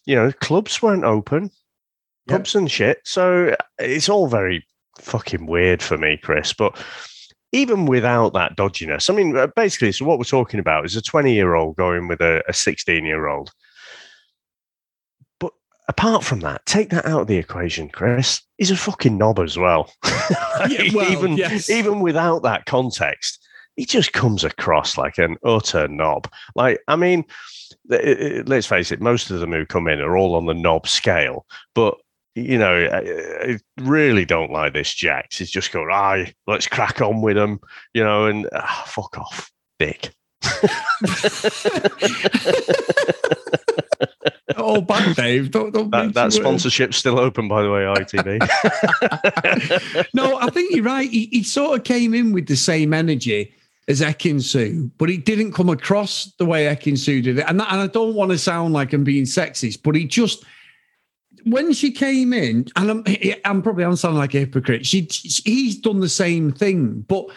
you 0.06 0.16
know, 0.16 0.32
clubs 0.32 0.82
weren't 0.82 1.04
open, 1.06 1.52
Yep. 2.28 2.40
pubs 2.40 2.56
and 2.56 2.70
shit. 2.70 3.00
So 3.06 3.56
it's 3.80 4.10
all 4.10 4.28
very 4.28 4.66
fucking 5.00 5.46
weird 5.46 5.82
for 5.82 5.98
me, 5.98 6.18
Chris. 6.18 6.52
But 6.52 6.78
even 7.54 7.86
without 7.86 8.34
that 8.34 8.58
dodginess, 8.58 9.10
I 9.10 9.14
mean, 9.14 9.38
uh, 9.38 9.48
basically, 9.56 9.92
so 9.94 10.04
what 10.06 10.18
we're 10.18 10.26
talking 10.26 10.60
about 10.60 10.86
is 10.86 10.96
a 10.96 11.02
20 11.02 11.34
year 11.34 11.54
old 11.54 11.78
going 11.78 12.08
with 12.08 12.20
a 12.20 12.44
16 12.52 13.06
year 13.06 13.28
old. 13.28 13.52
Apart 15.90 16.24
from 16.24 16.42
that, 16.42 16.66
take 16.66 16.90
that 16.90 17.06
out 17.06 17.22
of 17.22 17.28
the 17.28 17.38
equation, 17.38 17.90
Chris. 17.90 18.42
He's 18.58 18.72
a 18.72 18.76
fucking 18.76 19.18
knob 19.18 19.40
as 19.40 19.58
well. 19.58 19.92
Yeah, 20.70 20.90
well, 20.92 21.12
even 21.12 21.38
yes. 21.38 21.70
even 21.70 22.00
without 22.00 22.42
that 22.42 22.66
context, 22.66 23.48
he 23.76 23.86
just 23.86 24.12
comes 24.12 24.44
across 24.44 24.98
like 24.98 25.20
an 25.20 25.38
utter 25.46 25.88
knob. 25.88 26.28
Like, 26.56 26.80
I 26.88 26.96
mean, 26.96 27.26
let's 27.88 28.66
face 28.66 28.92
it, 28.92 29.00
most 29.00 29.30
of 29.30 29.40
them 29.40 29.52
who 29.52 29.68
come 29.68 29.88
in 29.88 30.02
are 30.02 30.18
all 30.18 30.34
on 30.36 30.48
the 30.48 30.54
knob 30.54 30.88
scale, 30.88 31.46
but. 31.74 31.96
You 32.36 32.60
know, 32.60 32.88
I, 32.94 33.58
really 33.80 34.24
don't 34.24 34.52
like 34.52 34.74
this 34.74 34.94
Jax. 34.94 35.40
He's 35.40 35.50
just 35.50 35.72
going, 35.72 35.90
aye, 35.92 36.36
let's 36.46 36.68
crack 36.68 37.02
on 37.02 37.24
with 37.24 37.36
him, 37.36 37.60
you 37.96 38.04
know, 38.04 38.28
and 38.28 38.48
ah, 38.54 38.84
fuck 38.86 39.18
off, 39.18 39.52
dick. 39.80 40.14
Oh, 44.78 44.82
back, 44.82 45.16
Dave. 45.16 45.50
Don't, 45.52 45.74
don't 45.74 45.90
That, 45.92 46.14
that 46.14 46.28
uh, 46.28 46.30
sponsorship's 46.30 46.98
still 46.98 47.20
open, 47.20 47.48
by 47.48 47.64
the 47.64 47.72
way, 47.72 47.82
ITV. 47.82 48.38
No, 50.14 50.38
I 50.38 50.50
think 50.52 50.76
you're 50.76 50.84
right. 50.84 51.10
He, 51.10 51.30
he 51.32 51.44
sort 51.44 51.80
of 51.80 51.84
came 51.84 52.14
in 52.14 52.32
with 52.32 52.48
the 52.48 52.56
same 52.56 52.94
energy 52.94 53.54
as 53.88 54.02
Ekin-Su, 54.02 54.92
but 54.98 55.10
he 55.10 55.18
didn't 55.18 55.54
come 55.54 55.70
across 55.70 56.32
the 56.38 56.46
way 56.46 56.66
Ekin-Su 56.66 57.22
did 57.22 57.40
it. 57.40 57.46
And, 57.48 57.60
that, 57.60 57.72
and 57.72 57.82
I 57.82 57.88
don't 57.88 58.14
want 58.14 58.32
to 58.32 58.38
sound 58.38 58.74
like 58.74 58.94
I'm 58.94 59.04
being 59.04 59.24
sexist, 59.24 59.82
but 59.84 59.96
he 59.96 60.06
just 60.06 60.46
when 61.46 61.72
she 61.72 61.92
came 61.92 62.34
in, 62.34 62.68
and 62.76 62.90
I'm, 62.92 63.04
I'm 63.46 63.62
probably 63.62 63.86
I'm 63.86 63.96
sounding 63.96 64.20
like 64.20 64.34
a 64.34 64.40
hypocrite. 64.40 64.86
She 64.86 65.08
he's 65.46 65.78
done 65.78 66.02
the 66.02 66.10
same 66.10 66.52
thing, 66.52 67.06
but 67.08 67.28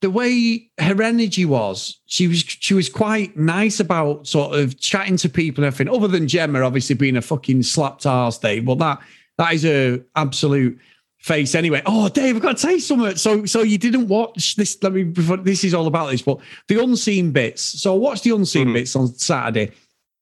the 0.00 0.10
way 0.10 0.70
her 0.78 1.00
energy 1.02 1.44
was, 1.44 2.00
she 2.06 2.28
was 2.28 2.38
she 2.40 2.74
was 2.74 2.88
quite 2.88 3.36
nice 3.36 3.80
about 3.80 4.26
sort 4.26 4.58
of 4.58 4.78
chatting 4.78 5.16
to 5.18 5.28
people 5.28 5.64
and 5.64 5.72
everything. 5.72 5.94
Other 5.94 6.08
than 6.08 6.28
Gemma, 6.28 6.60
obviously 6.60 6.94
being 6.94 7.16
a 7.16 7.22
fucking 7.22 7.62
slapped 7.62 8.04
arse, 8.06 8.38
Dave. 8.38 8.66
Well, 8.66 8.76
that 8.76 8.98
that 9.38 9.52
is 9.54 9.64
a 9.64 10.00
absolute 10.14 10.78
face 11.20 11.54
anyway. 11.54 11.80
Oh, 11.86 12.08
Dave, 12.10 12.36
I've 12.36 12.42
got 12.42 12.56
to 12.58 12.62
tell 12.62 12.72
you 12.72 12.80
something. 12.80 13.16
So, 13.16 13.46
so 13.46 13.62
you 13.62 13.78
didn't 13.78 14.08
watch 14.08 14.56
this? 14.56 14.76
Let 14.82 14.92
me. 14.92 15.04
before- 15.04 15.38
This 15.38 15.64
is 15.64 15.72
all 15.72 15.86
about 15.86 16.10
this, 16.10 16.20
but 16.20 16.38
the 16.68 16.82
unseen 16.82 17.30
bits. 17.30 17.62
So, 17.62 17.94
I 17.94 17.96
watched 17.98 18.24
the 18.24 18.34
unseen 18.34 18.68
Mhm. 18.68 18.74
bits 18.74 18.94
on 18.96 19.08
Saturday. 19.08 19.70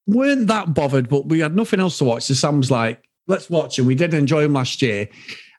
weren't 0.08 0.48
that 0.48 0.74
bothered, 0.74 1.08
but 1.08 1.26
we 1.28 1.38
had 1.38 1.54
nothing 1.54 1.78
else 1.78 1.98
to 1.98 2.04
watch. 2.04 2.24
So 2.24 2.34
Sam's 2.34 2.72
like, 2.72 3.00
let's 3.28 3.48
watch 3.48 3.76
them. 3.76 3.86
We 3.86 3.94
did 3.94 4.14
enjoy 4.14 4.42
them 4.42 4.52
last 4.52 4.82
year. 4.82 5.08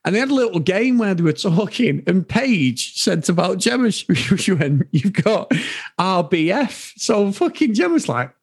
And 0.06 0.14
they 0.14 0.20
had 0.20 0.32
a 0.32 0.36
little 0.36 0.60
game 0.60 0.98
where 0.98 1.14
they 1.14 1.24
were 1.24 1.32
talking, 1.32 2.04
and 2.08 2.28
Paige 2.28 3.00
said 3.00 3.28
about 3.30 3.60
Gemma, 3.60 3.92
she, 3.92 4.52
went, 4.52 4.88
You've 4.92 5.14
got 5.14 5.50
RBF. 6.00 6.94
So 6.98 7.32
fucking 7.32 7.74
Gemma's 7.74 8.10
like, 8.10 8.34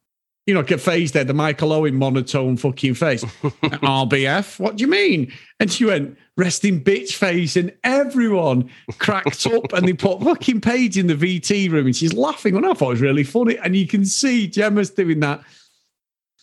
you 0.47 0.55
know, 0.55 0.63
get 0.63 0.81
face 0.81 1.13
there, 1.13 1.23
the 1.23 1.35
Michael 1.35 1.73
Owen 1.73 1.95
monotone 1.95 2.57
fucking 2.57 2.95
face. 2.95 3.23
RBF, 3.43 4.59
what 4.59 4.77
do 4.77 4.83
you 4.83 4.91
mean? 4.91 5.33
And 5.61 5.71
she 5.71 5.85
went, 5.85 6.17
resting 6.37 6.83
bitch 6.83 7.13
face, 7.13 7.57
and 7.57 7.73
everyone 7.85 8.71
cracked 8.99 9.47
up 9.47 9.73
and 9.75 9.87
they 9.87 9.93
put 9.93 10.23
fucking 10.23 10.63
Paige 10.63 10.97
in 10.97 11.07
the 11.07 11.15
VT 11.15 11.71
room 11.71 11.87
and 11.87 11.95
she's 11.95 12.15
laughing. 12.15 12.57
And 12.57 12.67
I 12.67 12.73
thought 12.73 12.89
it 12.89 12.93
was 12.93 13.01
really 13.01 13.23
funny. 13.23 13.59
And 13.59 13.77
you 13.77 13.87
can 13.87 14.05
see 14.05 14.49
Gemma's 14.49 14.91
doing 14.91 15.21
that. 15.21 15.43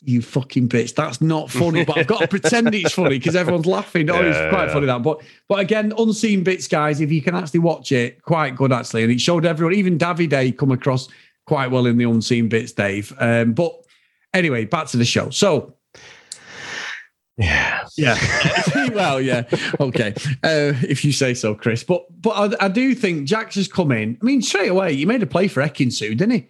You 0.03 0.21
fucking 0.21 0.69
bitch. 0.69 0.93
That's 0.95 1.21
not 1.21 1.49
funny, 1.49 1.83
but 1.83 1.97
I've 1.97 2.07
got 2.07 2.21
to 2.21 2.27
pretend 2.39 2.73
it's 2.75 2.93
funny 2.93 3.17
because 3.17 3.35
everyone's 3.35 3.65
laughing. 3.65 4.09
Oh, 4.09 4.21
it's 4.21 4.37
quite 4.53 4.67
yeah. 4.67 4.73
funny 4.73 4.85
that. 4.85 5.01
But 5.01 5.21
but 5.47 5.59
again, 5.59 5.93
unseen 5.97 6.43
bits, 6.43 6.67
guys. 6.67 7.01
If 7.01 7.11
you 7.11 7.21
can 7.21 7.35
actually 7.35 7.61
watch 7.61 7.91
it, 7.91 8.21
quite 8.21 8.55
good 8.55 8.71
actually. 8.71 9.03
And 9.03 9.11
it 9.11 9.19
showed 9.19 9.45
everyone, 9.45 9.73
even 9.73 9.97
Davide, 9.97 10.57
come 10.57 10.71
across 10.71 11.09
quite 11.45 11.71
well 11.71 11.85
in 11.87 11.97
the 11.97 12.03
unseen 12.03 12.47
bits, 12.47 12.73
Dave. 12.73 13.13
Um, 13.19 13.53
but 13.53 13.73
anyway, 14.33 14.65
back 14.65 14.87
to 14.87 14.97
the 14.97 15.05
show. 15.05 15.29
So 15.31 15.73
Yeah. 17.37 17.85
yeah. 17.97 18.17
well, 18.93 19.21
yeah. 19.21 19.43
Okay. 19.79 20.13
Uh, 20.43 20.73
if 20.81 21.05
you 21.05 21.11
say 21.11 21.33
so, 21.33 21.53
Chris. 21.53 21.83
But 21.83 22.05
but 22.21 22.31
I, 22.61 22.65
I 22.65 22.67
do 22.67 22.95
think 22.95 23.27
Jax 23.27 23.55
has 23.55 23.67
come 23.67 23.91
in. 23.91 24.17
I 24.21 24.25
mean, 24.25 24.41
straight 24.41 24.69
away, 24.69 24.95
he 24.95 25.05
made 25.05 25.21
a 25.21 25.27
play 25.27 25.47
for 25.47 25.61
Ekin-Su, 25.61 26.15
didn't 26.15 26.31
he? 26.31 26.47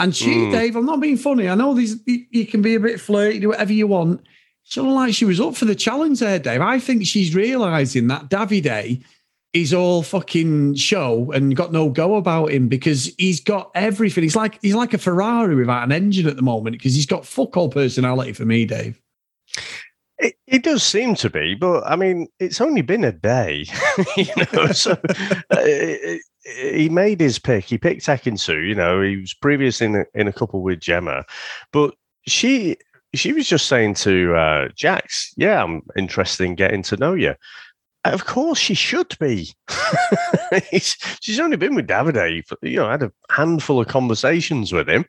And 0.00 0.16
she, 0.16 0.30
Mm. 0.30 0.50
Dave, 0.52 0.76
I'm 0.76 0.86
not 0.86 1.00
being 1.00 1.16
funny. 1.18 1.48
I 1.48 1.54
know 1.54 1.74
these 1.74 2.00
you, 2.06 2.46
can 2.46 2.62
be 2.62 2.74
a 2.74 2.80
bit 2.80 3.00
flirty, 3.00 3.38
do 3.38 3.50
whatever 3.50 3.72
you 3.72 3.86
want. 3.86 4.22
She 4.64 4.80
looked 4.80 4.94
like 4.94 5.14
she 5.14 5.24
was 5.24 5.40
up 5.40 5.54
for 5.56 5.66
the 5.66 5.74
challenge 5.74 6.20
there, 6.20 6.38
Dave. 6.38 6.60
I 6.60 6.78
think 6.78 7.06
she's 7.06 7.34
realizing 7.34 8.06
that 8.08 8.30
Davide 8.30 9.02
is 9.52 9.74
all 9.74 10.02
fucking 10.02 10.76
show 10.76 11.32
and 11.32 11.56
got 11.56 11.72
no 11.72 11.90
go 11.90 12.14
about 12.14 12.52
him 12.52 12.68
because 12.68 13.12
he's 13.18 13.40
got 13.40 13.70
everything. 13.74 14.22
He's 14.22 14.36
like 14.36 14.58
he's 14.62 14.74
like 14.74 14.94
a 14.94 14.98
Ferrari 14.98 15.54
without 15.56 15.84
an 15.84 15.92
engine 15.92 16.26
at 16.28 16.36
the 16.36 16.42
moment 16.42 16.76
because 16.78 16.94
he's 16.94 17.06
got 17.06 17.26
fuck 17.26 17.56
all 17.56 17.68
personality 17.68 18.32
for 18.32 18.44
me, 18.44 18.64
Dave. 18.64 19.00
It, 20.20 20.34
it, 20.46 20.62
does 20.62 20.82
seem 20.82 21.14
to 21.16 21.30
be, 21.30 21.54
but 21.54 21.82
I 21.86 21.96
mean, 21.96 22.28
it's 22.38 22.60
only 22.60 22.82
been 22.82 23.04
a 23.04 23.12
day, 23.12 23.64
you 24.16 24.26
know. 24.52 24.66
so 24.68 24.98
uh, 25.50 25.66
he 26.44 26.88
made 26.90 27.20
his 27.20 27.38
pick. 27.38 27.64
He 27.64 27.78
picked 27.78 28.06
Ekin-Su. 28.06 28.58
You 28.58 28.74
know, 28.74 29.00
he 29.00 29.16
was 29.16 29.32
previous 29.32 29.80
in 29.80 29.96
a, 29.96 30.04
in 30.14 30.28
a 30.28 30.32
couple 30.32 30.62
with 30.62 30.80
Gemma, 30.80 31.24
but 31.72 31.94
she 32.26 32.76
she 33.14 33.32
was 33.32 33.48
just 33.48 33.66
saying 33.66 33.94
to 33.94 34.34
uh, 34.34 34.68
Jax, 34.74 35.32
"Yeah, 35.36 35.62
I'm 35.62 35.82
interested 35.96 36.44
in 36.44 36.54
getting 36.54 36.82
to 36.84 36.96
know 36.98 37.14
you." 37.14 37.34
Of 38.04 38.26
course, 38.26 38.58
she 38.58 38.74
should 38.74 39.16
be. 39.18 39.52
She's 40.72 41.40
only 41.40 41.56
been 41.56 41.74
with 41.74 41.86
Davide, 41.86 42.44
you 42.62 42.76
know, 42.76 42.90
had 42.90 43.02
a 43.02 43.12
handful 43.30 43.80
of 43.80 43.88
conversations 43.88 44.72
with 44.72 44.88
him 44.88 45.04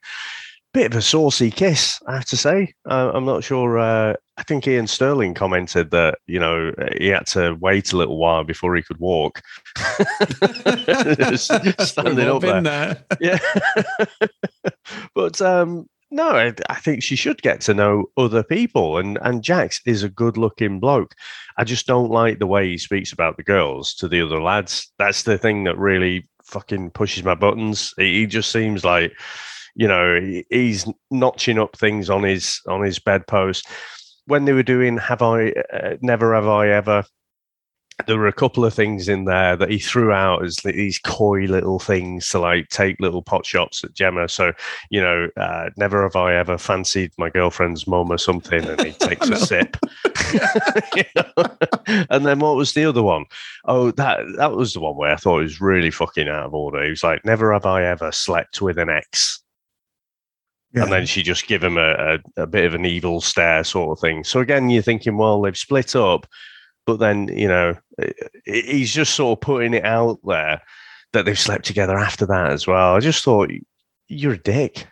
bit 0.73 0.91
of 0.91 0.97
a 0.97 1.01
saucy 1.01 1.51
kiss, 1.51 2.01
I 2.07 2.15
have 2.15 2.25
to 2.25 2.37
say. 2.37 2.73
I'm 2.85 3.25
not 3.25 3.43
sure. 3.43 3.77
Uh, 3.77 4.13
I 4.41 4.43
think 4.43 4.67
Iain 4.67 4.87
Stirling 4.87 5.35
commented 5.35 5.91
that 5.91 6.17
you 6.25 6.39
know 6.39 6.73
he 6.97 7.09
had 7.09 7.27
to 7.27 7.55
wait 7.61 7.93
a 7.93 7.97
little 7.97 8.17
while 8.17 8.43
before 8.43 8.75
he 8.75 8.81
could 8.81 8.97
walk. 8.97 9.39
Standing 11.37 12.27
up 12.27 12.41
there. 12.41 12.61
there. 12.61 13.05
yeah. 13.19 13.37
but 15.15 15.39
um, 15.43 15.87
no, 16.09 16.29
I, 16.29 16.55
I, 16.69 16.75
think 16.79 17.03
she 17.03 17.15
should 17.15 17.43
get 17.43 17.61
to 17.61 17.75
know 17.75 18.05
other 18.17 18.41
people, 18.41 18.97
and 18.97 19.19
and 19.21 19.43
Jax 19.43 19.79
is 19.85 20.01
a 20.01 20.09
good-looking 20.09 20.79
bloke. 20.79 21.13
I 21.57 21.63
just 21.63 21.85
don't 21.85 22.09
like 22.09 22.39
the 22.39 22.47
way 22.47 22.67
he 22.67 22.79
speaks 22.79 23.13
about 23.13 23.37
the 23.37 23.43
girls 23.43 23.93
to 23.95 24.07
the 24.07 24.23
other 24.23 24.41
lads. 24.41 24.91
That's 24.97 25.21
the 25.21 25.37
thing 25.37 25.65
that 25.65 25.77
really 25.77 26.27
fucking 26.45 26.89
pushes 26.91 27.23
my 27.23 27.35
buttons. 27.35 27.93
He, 27.95 28.21
he 28.21 28.25
just 28.25 28.51
seems 28.51 28.83
like 28.83 29.13
you 29.75 29.87
know 29.87 30.41
he's 30.49 30.91
notching 31.11 31.59
up 31.59 31.77
things 31.77 32.09
on 32.09 32.23
his 32.23 32.59
on 32.67 32.81
his 32.81 32.97
bedpost 32.97 33.67
when 34.27 34.45
they 34.45 34.53
were 34.53 34.63
doing 34.63 34.97
have 34.97 35.21
i 35.21 35.49
uh, 35.73 35.95
never 36.01 36.33
have 36.33 36.47
i 36.47 36.67
ever 36.69 37.03
there 38.07 38.17
were 38.17 38.27
a 38.27 38.33
couple 38.33 38.65
of 38.65 38.73
things 38.73 39.07
in 39.07 39.25
there 39.25 39.55
that 39.55 39.69
he 39.69 39.79
threw 39.79 40.11
out 40.11 40.43
as 40.43 40.57
these 40.57 40.99
coy 40.99 41.41
little 41.41 41.79
things 41.79 42.29
to 42.29 42.39
like 42.39 42.67
take 42.69 42.99
little 42.99 43.21
pot 43.21 43.45
shots 43.45 43.83
at 43.83 43.93
Gemma. 43.93 44.27
So, 44.29 44.53
you 44.89 45.01
know, 45.01 45.29
uh, 45.37 45.69
never 45.77 46.03
have 46.03 46.15
I 46.15 46.35
ever 46.35 46.57
fancied 46.57 47.11
my 47.17 47.29
girlfriend's 47.29 47.87
mum 47.87 48.11
or 48.11 48.17
something, 48.17 48.63
and 48.65 48.81
he 48.81 48.91
takes 48.99 49.29
a 49.29 49.37
sip. 49.37 49.77
you 50.95 51.03
know? 51.15 51.45
And 52.09 52.25
then 52.25 52.39
what 52.39 52.55
was 52.55 52.73
the 52.73 52.85
other 52.85 53.03
one? 53.03 53.25
Oh, 53.65 53.91
that 53.91 54.19
that 54.37 54.53
was 54.53 54.73
the 54.73 54.79
one 54.79 54.95
where 54.95 55.11
I 55.11 55.15
thought 55.15 55.39
it 55.39 55.43
was 55.43 55.59
really 55.59 55.91
fucking 55.91 56.27
out 56.27 56.45
of 56.45 56.53
order. 56.53 56.83
He 56.83 56.89
was 56.89 57.03
like, 57.03 57.25
"Never 57.25 57.51
have 57.51 57.65
I 57.65 57.83
ever 57.83 58.11
slept 58.11 58.61
with 58.61 58.77
an 58.77 58.89
ex." 58.89 59.41
Yeah. 60.73 60.83
And 60.83 60.91
then 60.91 61.05
she 61.05 61.21
just 61.21 61.47
give 61.47 61.63
him 61.63 61.77
a, 61.77 62.15
a, 62.37 62.43
a, 62.43 62.47
bit 62.47 62.65
of 62.65 62.73
an 62.73 62.85
evil 62.85 63.19
stare, 63.19 63.63
sort 63.63 63.97
of 63.97 64.01
thing. 64.01 64.23
So 64.23 64.39
again, 64.39 64.69
you're 64.69 64.81
thinking, 64.81 65.17
well, 65.17 65.41
they've 65.41 65.57
split 65.57 65.95
up, 65.97 66.25
but 66.85 66.97
then 66.97 67.27
you 67.27 67.47
know 67.47 67.75
he's 68.45 68.93
just 68.93 69.13
sort 69.15 69.37
of 69.37 69.41
putting 69.41 69.73
it 69.73 69.85
out 69.85 70.19
there 70.25 70.61
that 71.13 71.25
they've 71.25 71.37
slept 71.37 71.65
together 71.65 71.97
after 71.97 72.25
that 72.25 72.51
as 72.51 72.65
well. 72.67 72.95
I 72.95 72.99
just 73.01 73.23
thought 73.23 73.51
you're 74.07 74.33
a 74.33 74.37
dick. 74.37 74.87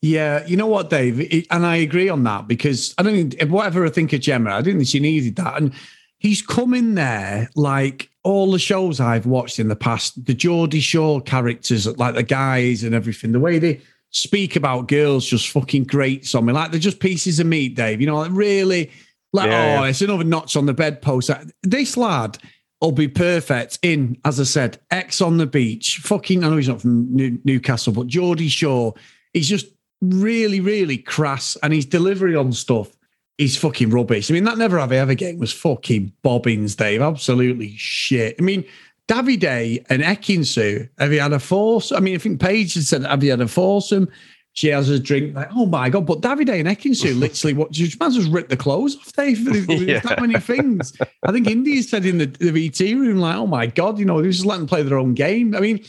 Yeah, 0.00 0.44
you 0.46 0.56
know 0.56 0.66
what, 0.66 0.90
Dave, 0.90 1.20
it, 1.20 1.46
and 1.50 1.64
I 1.64 1.76
agree 1.76 2.08
on 2.08 2.24
that 2.24 2.48
because 2.48 2.94
I 2.98 3.02
don't 3.02 3.30
think 3.30 3.50
whatever 3.50 3.86
I 3.86 3.90
think 3.90 4.12
of 4.12 4.20
Gemma, 4.20 4.50
I 4.50 4.60
didn't 4.60 4.80
think 4.80 4.88
she 4.88 5.00
needed 5.00 5.36
that, 5.36 5.56
and 5.60 5.72
he's 6.18 6.42
come 6.42 6.74
in 6.74 6.94
there 6.94 7.48
like 7.54 8.10
all 8.22 8.52
the 8.52 8.58
shows 8.58 9.00
I've 9.00 9.26
watched 9.26 9.58
in 9.58 9.68
the 9.68 9.76
past, 9.76 10.24
the 10.24 10.34
Geordie 10.34 10.80
Shore 10.80 11.20
characters, 11.20 11.86
like 11.98 12.14
the 12.14 12.22
guys 12.22 12.84
and 12.84 12.94
everything, 12.94 13.32
the 13.32 13.40
way 13.40 13.58
they 13.58 13.80
speak 14.12 14.56
about 14.56 14.88
girls 14.88 15.26
just 15.26 15.50
fucking 15.50 15.84
great 15.84 16.32
on 16.34 16.44
me. 16.44 16.52
Like 16.52 16.70
they're 16.70 16.80
just 16.80 17.00
pieces 17.00 17.40
of 17.40 17.46
meat, 17.46 17.74
Dave. 17.74 18.00
You 18.00 18.06
know, 18.06 18.18
like 18.18 18.30
really, 18.32 18.90
like, 19.32 19.50
yeah, 19.50 19.80
oh, 19.80 19.84
it's 19.84 20.02
another 20.02 20.24
notch 20.24 20.56
on 20.56 20.66
the 20.66 20.74
bedpost. 20.74 21.30
This 21.62 21.96
lad 21.96 22.38
will 22.80 22.92
be 22.92 23.08
perfect 23.08 23.78
in, 23.82 24.18
as 24.24 24.38
I 24.38 24.44
said, 24.44 24.78
Ex 24.90 25.20
on 25.20 25.38
the 25.38 25.46
beach. 25.46 25.98
Fucking, 25.98 26.44
I 26.44 26.48
know 26.48 26.56
he's 26.56 26.68
not 26.68 26.82
from 26.82 27.14
New- 27.14 27.38
Newcastle, 27.44 27.92
but 27.92 28.06
Geordie 28.06 28.48
Shore. 28.48 28.94
He's 29.32 29.48
just 29.48 29.66
really, 30.02 30.60
really 30.60 30.98
crass 30.98 31.56
and 31.62 31.72
his 31.72 31.86
delivery 31.86 32.36
on 32.36 32.52
stuff 32.52 32.94
is 33.38 33.56
fucking 33.56 33.90
rubbish. 33.90 34.30
I 34.30 34.34
mean, 34.34 34.44
that 34.44 34.58
Never 34.58 34.78
Have 34.78 34.92
I 34.92 34.96
Ever 34.96 35.14
game 35.14 35.38
was 35.38 35.52
fucking 35.52 36.12
bobbins, 36.22 36.76
Dave. 36.76 37.00
Absolutely 37.00 37.74
shit. 37.76 38.36
I 38.38 38.42
mean, 38.42 38.64
Davide 39.12 39.84
and 39.90 40.02
Ekin-Su, 40.02 40.88
have 40.98 41.12
you 41.12 41.20
had 41.20 41.34
a 41.34 41.38
force? 41.38 41.92
I 41.92 42.00
mean, 42.00 42.14
I 42.14 42.18
think 42.18 42.40
Paige 42.40 42.74
had 42.74 42.84
said, 42.84 43.04
have 43.04 43.22
you 43.22 43.30
had 43.30 43.42
a 43.42 43.48
foursome? 43.48 44.08
She 44.54 44.68
has 44.68 44.88
a 44.88 44.98
drink, 44.98 45.34
like, 45.34 45.48
oh 45.54 45.66
my 45.66 45.90
God. 45.90 46.06
But 46.06 46.22
Davide 46.22 46.58
and 46.60 46.68
Ekin-Su 46.68 47.14
literally, 47.16 47.52
what, 47.52 47.76
you 47.76 47.88
might 48.00 48.06
as 48.06 48.18
well 48.18 48.30
rip 48.30 48.48
the 48.48 48.56
clothes 48.56 48.96
off, 48.96 49.12
Dave. 49.12 49.40
yeah. 49.68 50.00
that 50.00 50.18
many 50.18 50.38
things. 50.40 50.94
I 51.24 51.32
think 51.32 51.46
India 51.46 51.82
said 51.82 52.06
in 52.06 52.18
the, 52.18 52.26
the 52.26 52.70
VT 52.70 52.98
room, 52.98 53.18
like, 53.18 53.36
oh 53.36 53.46
my 53.46 53.66
God, 53.66 53.98
you 53.98 54.06
know, 54.06 54.22
they 54.22 54.30
just 54.30 54.46
let 54.46 54.56
them 54.56 54.66
play 54.66 54.82
their 54.82 54.98
own 54.98 55.12
game. 55.12 55.54
I 55.54 55.60
mean, 55.60 55.84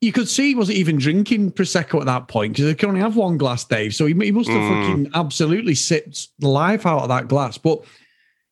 you 0.00 0.12
could 0.12 0.28
see 0.28 0.50
he 0.50 0.54
wasn't 0.54 0.78
even 0.78 0.96
drinking 0.96 1.52
Prosecco 1.52 1.98
at 1.98 2.06
that 2.06 2.28
point 2.28 2.52
because 2.52 2.66
they 2.66 2.74
can 2.74 2.90
only 2.90 3.00
have 3.00 3.16
one 3.16 3.36
glass, 3.36 3.64
Dave. 3.64 3.96
So 3.96 4.06
he, 4.06 4.14
he 4.14 4.30
must 4.30 4.48
have 4.48 4.60
mm. 4.60 4.86
fucking 4.86 5.10
absolutely 5.14 5.74
sipped 5.74 6.28
the 6.38 6.48
life 6.48 6.86
out 6.86 7.02
of 7.02 7.08
that 7.08 7.26
glass. 7.26 7.58
But 7.58 7.84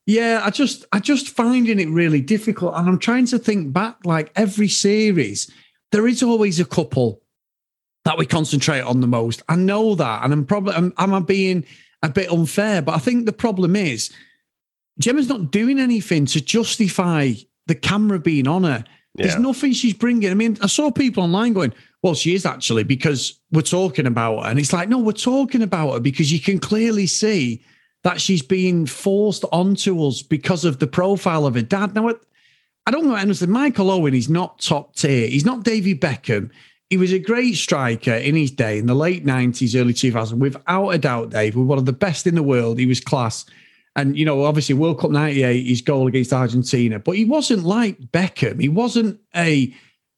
yeah, 0.09 0.41
I 0.43 0.49
just 0.49 0.87
I 0.91 1.01
just 1.01 1.29
finding 1.29 1.79
it 1.79 1.91
really 1.91 2.23
difficult, 2.23 2.75
and 2.75 2.89
I'm 2.89 2.99
trying 2.99 3.27
to 3.27 3.39
think 3.39 3.75
back. 3.75 3.99
Like 4.07 4.33
every 4.37 4.67
series, 4.67 5.51
there 5.93 6.09
is 6.09 6.23
always 6.23 6.59
a 6.59 6.65
couple 6.65 7.21
that 8.07 8.17
we 8.17 8.25
concentrate 8.25 8.81
on 8.81 9.03
the 9.03 9.07
most. 9.07 9.43
I 9.51 9.57
know 9.57 9.95
that, 9.97 10.25
and 10.25 10.33
I'm 10.33 10.47
probably 10.47 10.73
am, 10.77 10.95
am 10.97 11.13
I 11.13 11.21
being 11.21 11.67
a 12.03 12.09
bit 12.09 12.33
unfair? 12.33 12.81
But 12.81 12.95
I 12.95 12.99
think 13.01 13.27
the 13.27 13.35
problem 13.35 13.77
is 13.77 14.11
Gemma's 14.99 15.29
not 15.29 15.51
doing 15.51 15.79
anything 15.79 16.25
to 16.25 16.41
justify 16.41 17.33
the 17.67 17.75
camera 17.75 18.19
being 18.19 18.49
on 18.49 18.65
her. 18.65 18.85
There's 19.15 19.37
nothing 19.37 19.73
she's 19.73 19.93
bringing. 19.93 20.31
I 20.31 20.35
mean, 20.35 20.57
I 20.63 20.69
saw 20.69 20.91
people 20.91 21.25
online 21.25 21.53
going, 21.53 21.75
well, 22.03 22.15
she 22.15 22.35
is 22.35 22.47
actually 22.47 22.85
because 22.85 23.39
we're 23.53 23.61
talking 23.61 24.07
about 24.07 24.45
her. 24.45 24.51
And 24.51 24.59
it's 24.59 24.73
like, 24.73 24.89
no, 24.89 25.01
we're 25.01 25.13
talking 25.13 25.61
about 25.61 25.93
her 25.93 26.01
because 26.01 26.33
you 26.33 26.41
can 26.41 26.59
clearly 26.61 27.07
see 27.07 27.63
that 28.09 28.23
she's 28.23 28.41
being 28.41 28.87
forced 28.87 29.45
onto 29.53 30.03
us 30.03 30.23
because 30.23 30.65
of 30.65 30.79
the 30.79 30.87
profile 30.87 31.45
of 31.45 31.55
her 31.55 31.61
dad. 31.61 31.95
Now, 31.95 32.09
I 32.87 32.91
don't 32.91 33.07
know 33.07 33.15
understand. 33.15 33.53
Michael 33.53 33.91
Owen 33.91 34.15
is 34.15 34.31
not 34.31 34.61
top 34.61 34.97
tier. 34.97 35.29
He's 35.29 35.45
not 35.45 35.63
David 35.63 36.01
Beckham. 36.01 36.49
He 36.89 36.97
was 36.97 37.13
a 37.13 37.19
great 37.19 37.57
striker 37.57 38.15
in 38.15 38.35
his 38.35 38.51
day 38.51 38.79
in 38.79 38.87
the 38.87 38.95
late 38.95 39.27
90s, 39.27 39.79
early 39.79 39.93
2000s. 39.93 40.33
Without 40.39 40.89
a 40.89 40.97
doubt, 40.97 41.29
Dave, 41.29 41.55
was 41.55 41.67
one 41.67 41.77
of 41.77 41.85
the 41.85 41.93
best 41.93 42.27
in 42.27 42.35
the 42.35 42.43
world. 42.43 42.79
He 42.79 42.87
was 42.87 42.99
class. 42.99 43.45
And, 43.95 44.17
you 44.17 44.25
know, 44.25 44.43
obviously, 44.45 44.75
World 44.75 45.01
Cup 45.01 45.11
98, 45.11 45.67
his 45.67 45.83
goal 45.83 46.07
against 46.07 46.33
Argentina, 46.33 46.99
but 46.99 47.15
he 47.15 47.27
wasn't 47.27 47.65
like 47.65 47.99
Beckham. 48.11 48.59
He 48.59 48.71
wasn't 48.71 49.21
a, 49.37 49.71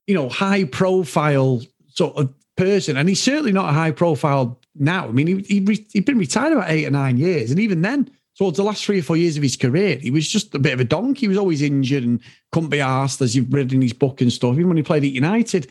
you 0.07 0.15
know, 0.15 0.29
high 0.29 0.63
profile 0.63 1.61
sort 1.89 2.15
of 2.15 2.33
person. 2.55 2.97
And 2.97 3.09
he's 3.09 3.21
certainly 3.21 3.51
not 3.51 3.71
a 3.71 3.73
high 3.73 3.91
profile 3.91 4.60
now. 4.75 5.09
I 5.09 5.13
mean, 5.13 5.27
he, 5.27 5.63
he, 5.63 5.87
he'd 5.93 6.05
been 6.05 6.19
retired 6.19 6.53
about 6.53 6.71
eight 6.71 6.87
or 6.87 6.91
nine 6.91 7.17
years. 7.17 7.51
And 7.51 7.61
even 7.61 7.83
then, 7.83 8.11
towards 8.37 8.57
the 8.57 8.63
last 8.63 8.85
three 8.85 9.01
or 9.01 9.03
four 9.03 9.17
years 9.17 9.37
of 9.37 9.43
his 9.43 9.57
career, 9.57 9.99
he 9.99 10.11
was 10.11 10.29
just 10.29 10.55
a 10.55 10.59
bit 10.59 10.73
of 10.73 10.81
a 10.81 10.85
donkey. 10.85 11.21
He 11.21 11.29
was 11.29 11.39
always 11.39 11.63
injured 11.63 12.05
and 12.05 12.21
couldn't 12.53 12.71
be 12.71 12.81
asked, 12.81 13.21
as 13.21 13.37
you've 13.37 13.53
read 13.53 13.73
in 13.73 13.83
his 13.83 13.93
book 13.93 14.21
and 14.21 14.33
stuff, 14.33 14.55
even 14.55 14.69
when 14.69 14.77
he 14.77 14.83
played 14.83 15.05
at 15.05 15.11
United. 15.11 15.69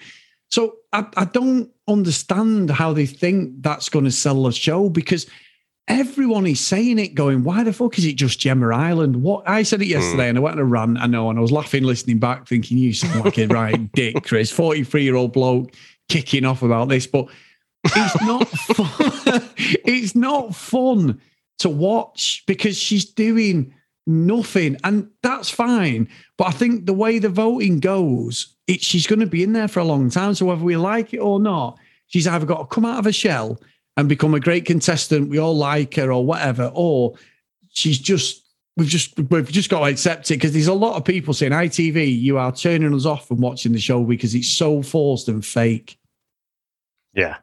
So 0.49 0.77
I, 0.93 1.05
I 1.15 1.25
don't 1.25 1.69
understand 1.87 2.71
how 2.71 2.93
they 2.93 3.05
think 3.05 3.61
that's 3.61 3.89
going 3.89 4.05
to 4.05 4.11
sell 4.11 4.47
a 4.47 4.53
show 4.53 4.89
because 4.89 5.27
everyone 5.87 6.45
is 6.45 6.59
saying 6.59 6.99
it, 6.99 7.15
going, 7.15 7.43
why 7.43 7.63
the 7.63 7.73
fuck 7.73 7.97
is 7.97 8.05
it 8.05 8.13
just 8.13 8.39
Gemma 8.39 8.75
Ireland? 8.75 9.21
What 9.21 9.47
I 9.47 9.63
said 9.63 9.81
it 9.81 9.87
yesterday 9.87 10.25
mm. 10.25 10.29
and 10.29 10.37
I 10.37 10.41
went 10.41 10.53
on 10.53 10.59
a 10.59 10.65
run, 10.65 10.97
I 10.97 11.07
know, 11.07 11.29
and 11.29 11.39
I 11.39 11.41
was 11.41 11.51
laughing 11.51 11.83
listening 11.83 12.19
back, 12.19 12.47
thinking, 12.47 12.77
you 12.77 12.93
sound 12.93 13.25
like 13.25 13.37
a 13.37 13.47
right 13.47 13.91
dick, 13.93 14.23
Chris, 14.23 14.51
43 14.51 15.03
year 15.03 15.15
old 15.15 15.33
bloke 15.33 15.73
kicking 16.07 16.45
off 16.45 16.61
about 16.61 16.89
this. 16.89 17.07
But 17.07 17.27
it's 17.85 18.21
not 18.21 18.47
fun. 18.47 19.49
it's 19.57 20.15
not 20.15 20.55
fun 20.55 21.21
to 21.59 21.69
watch 21.69 22.43
because 22.47 22.77
she's 22.77 23.05
doing 23.05 23.73
nothing, 24.07 24.77
and 24.83 25.09
that's 25.21 25.49
fine. 25.49 26.09
But 26.37 26.47
I 26.47 26.51
think 26.51 26.85
the 26.85 26.93
way 26.93 27.19
the 27.19 27.29
voting 27.29 27.79
goes, 27.79 28.55
it, 28.67 28.81
she's 28.81 29.07
going 29.07 29.19
to 29.19 29.25
be 29.25 29.43
in 29.43 29.53
there 29.53 29.67
for 29.67 29.79
a 29.79 29.85
long 29.85 30.09
time. 30.09 30.33
So 30.33 30.45
whether 30.45 30.63
we 30.63 30.77
like 30.77 31.13
it 31.13 31.19
or 31.19 31.39
not, 31.39 31.77
she's 32.07 32.27
either 32.27 32.45
got 32.45 32.59
to 32.59 32.65
come 32.75 32.85
out 32.85 32.99
of 32.99 33.07
a 33.07 33.11
shell 33.11 33.59
and 33.97 34.09
become 34.09 34.33
a 34.33 34.39
great 34.39 34.65
contestant. 34.65 35.29
We 35.29 35.39
all 35.39 35.55
like 35.55 35.95
her, 35.95 36.11
or 36.11 36.25
whatever, 36.25 36.71
or 36.73 37.15
she's 37.69 37.99
just 37.99 38.43
we've 38.79 38.87
just 38.87 39.19
we've 39.29 39.51
just 39.51 39.69
got 39.69 39.79
to 39.79 39.91
accept 39.91 40.31
it 40.31 40.35
because 40.35 40.53
there's 40.53 40.67
a 40.67 40.73
lot 40.73 40.95
of 40.95 41.03
people 41.03 41.33
saying 41.33 41.51
ITV, 41.51 42.19
you 42.19 42.37
are 42.37 42.51
turning 42.51 42.93
us 42.95 43.05
off 43.05 43.27
from 43.27 43.41
watching 43.41 43.73
the 43.73 43.79
show 43.79 44.03
because 44.03 44.33
it's 44.33 44.49
so 44.49 44.81
forced 44.81 45.27
and 45.27 45.45
fake. 45.45 45.97
Yeah, 47.13 47.37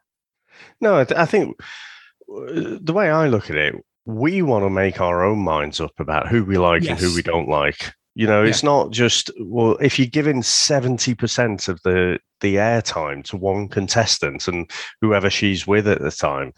no, 0.81 0.97
I, 0.97 1.07
I 1.17 1.27
think 1.27 1.57
uh, 1.61 2.79
the 2.81 2.93
way 2.95 3.11
I 3.11 3.29
look 3.29 3.51
at 3.51 3.57
it, 3.57 3.75
we 4.05 4.43
want 4.43 4.65
to 4.65 4.71
make 4.71 5.01
our 5.01 5.25
own 5.25 5.39
minds 5.39 5.81
up 5.81 5.99
about 5.99 6.29
who 6.29 6.45
we 6.45 6.59
like 6.59 6.83
yes. 6.83 6.91
and 6.91 7.01
who 7.01 7.15
we 7.15 7.23
don't 7.23 7.49
like. 7.49 7.93
You 8.15 8.27
know, 8.27 8.43
it's 8.43 8.63
not 8.63 8.93
just 8.93 9.31
well, 9.41 9.77
if 9.79 9.99
you're 9.99 10.09
giving 10.09 10.43
seventy 10.43 11.15
percent 11.15 11.69
of 11.69 11.83
the 11.83 12.19
the 12.41 12.55
airtime 12.55 13.23
to 13.25 13.37
one 13.37 13.69
contestant 13.69 14.49
and 14.49 14.71
whoever 15.03 15.29
she's 15.29 15.67
with 15.67 15.87
at 15.87 16.01
the 16.01 16.11
time, 16.11 16.55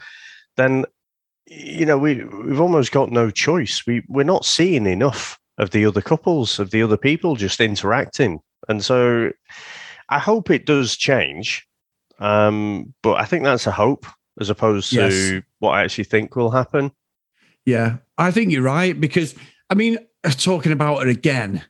then 0.56 0.84
you 1.46 1.84
know 1.84 1.98
we 1.98 2.22
we've 2.22 2.60
almost 2.60 2.92
got 2.92 3.10
no 3.10 3.30
choice. 3.30 3.82
We 3.88 4.04
we're 4.08 4.22
not 4.22 4.44
seeing 4.44 4.86
enough 4.86 5.36
of 5.58 5.70
the 5.70 5.84
other 5.84 6.00
couples, 6.00 6.60
of 6.60 6.70
the 6.70 6.80
other 6.80 6.96
people 6.96 7.34
just 7.34 7.60
interacting, 7.60 8.38
and 8.68 8.84
so 8.84 9.32
I 10.08 10.20
hope 10.20 10.50
it 10.50 10.64
does 10.64 10.96
change. 10.96 11.66
Um, 12.18 12.94
but 13.02 13.14
I 13.14 13.24
think 13.24 13.44
that's 13.44 13.66
a 13.66 13.72
hope 13.72 14.06
as 14.40 14.50
opposed 14.50 14.90
to 14.90 14.96
yes. 14.96 15.42
what 15.58 15.70
I 15.70 15.84
actually 15.84 16.04
think 16.04 16.36
will 16.36 16.50
happen. 16.50 16.92
Yeah, 17.64 17.96
I 18.16 18.30
think 18.30 18.50
you're 18.50 18.62
right 18.62 18.98
because 18.98 19.34
I 19.70 19.74
mean, 19.74 19.98
talking 20.30 20.72
about 20.72 21.06
it 21.06 21.08
again, 21.08 21.64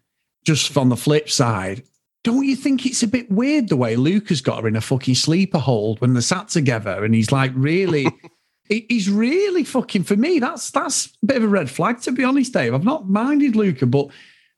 just 0.45 0.73
from 0.73 0.89
the 0.89 0.97
flip 0.97 1.29
side, 1.29 1.83
don't 2.25 2.45
you 2.45 2.57
think 2.57 2.87
it's 2.87 3.03
a 3.03 3.09
bit 3.09 3.31
weird 3.31 3.69
the 3.69 3.77
way 3.77 3.97
Luke 3.97 4.29
has 4.29 4.41
got 4.41 4.63
her 4.63 4.69
in 4.69 4.77
a 4.77 4.81
fucking 4.81 5.15
sleeper 5.15 5.59
hold 5.59 6.01
when 6.01 6.13
they're 6.13 6.23
sat 6.23 6.49
together 6.49 7.05
and 7.05 7.15
he's 7.15 7.33
like 7.33 7.53
really 7.55 8.07
he's 8.69 9.09
really 9.11 9.65
fucking 9.65 10.05
for 10.05 10.17
me, 10.17 10.39
that's 10.39 10.71
that's 10.71 11.07
a 11.23 11.27
bit 11.27 11.37
of 11.39 11.45
a 11.45 11.49
red 11.49 11.71
flag 11.71 12.01
to 12.03 12.13
be 12.13 12.25
honest, 12.25 12.53
Dave. 12.53 12.75
I've 12.75 12.85
not 12.85 13.09
minded 13.09 13.57
Luca, 13.57 13.87
but 13.87 14.09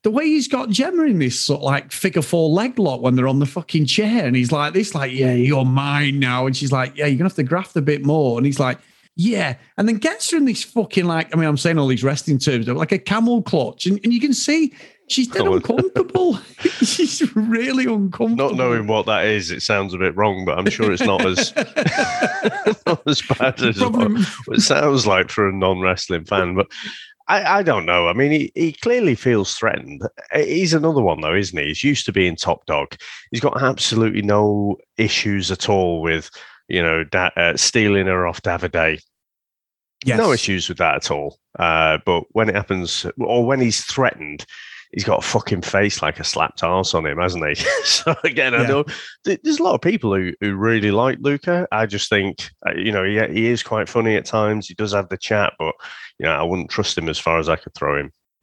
the 0.02 0.11
way 0.11 0.26
he's 0.26 0.49
got 0.49 0.71
Gemma 0.71 1.04
in 1.04 1.19
this 1.19 1.38
sort 1.38 1.61
of 1.61 1.64
like 1.64 1.92
figure 1.92 2.23
four 2.23 2.49
leg 2.49 2.78
lock 2.78 3.02
when 3.02 3.16
they're 3.16 3.28
on 3.28 3.38
the 3.38 3.47
fucking 3.47 3.87
chair, 3.87 4.26
and 4.26 4.35
he's 4.35 4.52
like 4.52 4.73
this, 4.73 4.95
like, 4.95 5.12
yeah, 5.12 5.35
you're 5.35 5.64
mine 5.64 6.19
now. 6.19 6.47
And 6.47 6.57
she's 6.57 6.73
like, 6.73 6.97
Yeah, 6.97 7.07
you're 7.07 7.19
gonna 7.19 7.28
have 7.28 7.37
to 7.37 7.42
graft 7.42 7.76
a 7.76 7.83
bit 7.83 8.04
more. 8.04 8.38
And 8.38 8.47
he's 8.47 8.61
like, 8.61 8.78
yeah. 9.16 9.57
And 9.76 9.87
then 9.87 9.97
gets 9.97 10.30
her 10.30 10.38
in 10.38 10.47
this 10.47 10.64
fucking 10.64 11.04
like, 11.04 11.35
I 11.35 11.38
mean, 11.38 11.47
I'm 11.47 11.59
saying 11.59 11.78
all 11.78 11.87
these 11.87 12.04
resting 12.04 12.38
terms, 12.38 12.66
like 12.69 12.92
a 12.92 12.99
camel 12.99 13.42
clutch. 13.42 13.87
And, 13.87 14.00
and 14.02 14.14
you 14.14 14.21
can 14.21 14.33
see 14.33 14.73
she's 15.09 15.28
dead 15.28 15.47
oh, 15.47 15.57
uncomfortable. 15.57 16.37
she's 16.61 17.35
really 17.37 17.85
uncomfortable. 17.85 18.49
Not 18.50 18.54
knowing 18.54 18.87
what 18.87 19.07
that 19.07 19.26
is, 19.26 19.50
it 19.50 19.61
sounds 19.61 19.92
a 19.92 19.99
bit 19.99 20.16
wrong, 20.16 20.45
but 20.47 20.59
I'm 20.59 20.71
sure 20.71 20.90
it's 20.90 21.02
not 21.02 21.25
as 21.26 21.54
not 22.87 23.02
as 23.07 23.21
bad 23.23 23.61
as 23.62 23.80
what 23.80 24.57
it 24.57 24.61
sounds 24.61 25.07
like 25.07 25.30
for 25.30 25.49
a 25.49 25.52
non-wrestling 25.52 26.25
fan. 26.25 26.54
But 26.54 26.69
I, 27.30 27.58
I, 27.58 27.62
don't 27.62 27.87
know. 27.87 28.08
I 28.08 28.12
mean, 28.12 28.32
he, 28.32 28.52
he 28.56 28.72
clearly 28.72 29.14
feels 29.14 29.54
threatened. 29.54 30.02
He's 30.34 30.75
another 30.75 31.00
one, 31.00 31.20
though, 31.20 31.34
isn't 31.34 31.56
he? 31.56 31.66
He's 31.68 31.84
used 31.84 32.04
to 32.06 32.12
being 32.12 32.34
top 32.34 32.66
dog. 32.66 32.96
He's 33.30 33.40
got 33.40 33.62
absolutely 33.62 34.22
no 34.22 34.76
issues 34.96 35.50
at 35.50 35.68
all 35.68 36.02
with, 36.02 36.28
you 36.68 36.82
know, 36.82 37.04
da- 37.04 37.30
uh, 37.37 37.56
stealing 37.56 38.06
her 38.06 38.26
off 38.26 38.42
Davide. 38.42 39.00
Yes. 40.04 40.18
No 40.18 40.32
issues 40.32 40.68
with 40.68 40.78
that 40.78 40.96
at 40.96 41.10
all. 41.12 41.38
Uh, 41.58 41.99
but 42.04 42.25
when 42.30 42.49
it 42.49 42.56
happens, 42.56 43.06
or 43.18 43.46
when 43.46 43.60
he's 43.60 43.84
threatened, 43.84 44.44
he's 44.92 45.04
got 45.04 45.18
a 45.18 45.26
fucking 45.26 45.62
face 45.62 46.02
like 46.02 46.18
a 46.18 46.25
slapped 46.25 46.62
arse 46.62 46.94
on 46.94 47.06
him, 47.06 47.18
hasn't 47.18 47.47
he? 47.47 47.54
so 47.85 48.14
again, 48.25 48.52
yeah. 48.52 48.61
I 48.61 48.66
know 48.66 48.85
there's 49.25 49.59
a 49.59 49.62
lot 49.62 49.75
of 49.75 49.80
people 49.80 50.14
who, 50.14 50.32
who 50.40 50.54
really 50.54 50.90
like 50.90 51.18
Luca. 51.20 51.68
I 51.73 51.87
just 51.87 52.09
think, 52.09 52.50
uh, 52.66 52.75
you 52.75 52.92
know, 52.92 53.04
he, 53.04 53.18
he 53.32 53.47
is 53.47 53.62
quite 53.62 53.88
funny 53.88 54.16
at 54.16 54.25
times. 54.25 54.66
He 54.66 54.75
does 54.75 54.92
have 54.92 55.09
the 55.09 55.16
chat, 55.16 55.52
but, 55.59 55.75
you 56.18 56.26
know, 56.26 56.32
I 56.32 56.42
wouldn't 56.42 56.70
trust 56.70 56.99
him 56.99 57.09
as 57.09 57.18
far 57.18 57.38
as 57.38 57.49
I 57.49 57.56
could 57.56 57.75
throw 57.75 57.99
him. 57.99 58.12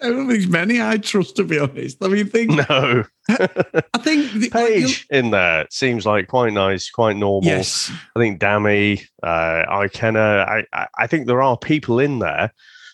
I 0.00 0.10
don't 0.10 0.28
think 0.28 0.48
many 0.48 0.80
I 0.80 0.98
trust, 0.98 1.34
to 1.36 1.44
be 1.44 1.58
honest. 1.58 2.02
I 2.02 2.06
mean, 2.06 2.28
think 2.28 2.50
no. 2.70 3.04
I 3.28 3.98
think 3.98 4.32
the, 4.32 4.48
Paige 4.52 5.06
like, 5.10 5.18
in 5.18 5.32
there 5.32 5.66
seems 5.70 6.06
like 6.06 6.28
quite 6.28 6.52
nice, 6.52 6.88
quite 6.88 7.16
normal. 7.16 7.50
Yes. 7.50 7.90
I 8.14 8.20
think 8.20 8.40
Dami, 8.40 9.02
uh, 9.24 9.64
Ikenna. 9.68 10.64
I, 10.72 10.86
I 10.96 11.06
think 11.08 11.26
there 11.26 11.42
are 11.42 11.58
people 11.58 11.98
in 11.98 12.20
there 12.20 12.52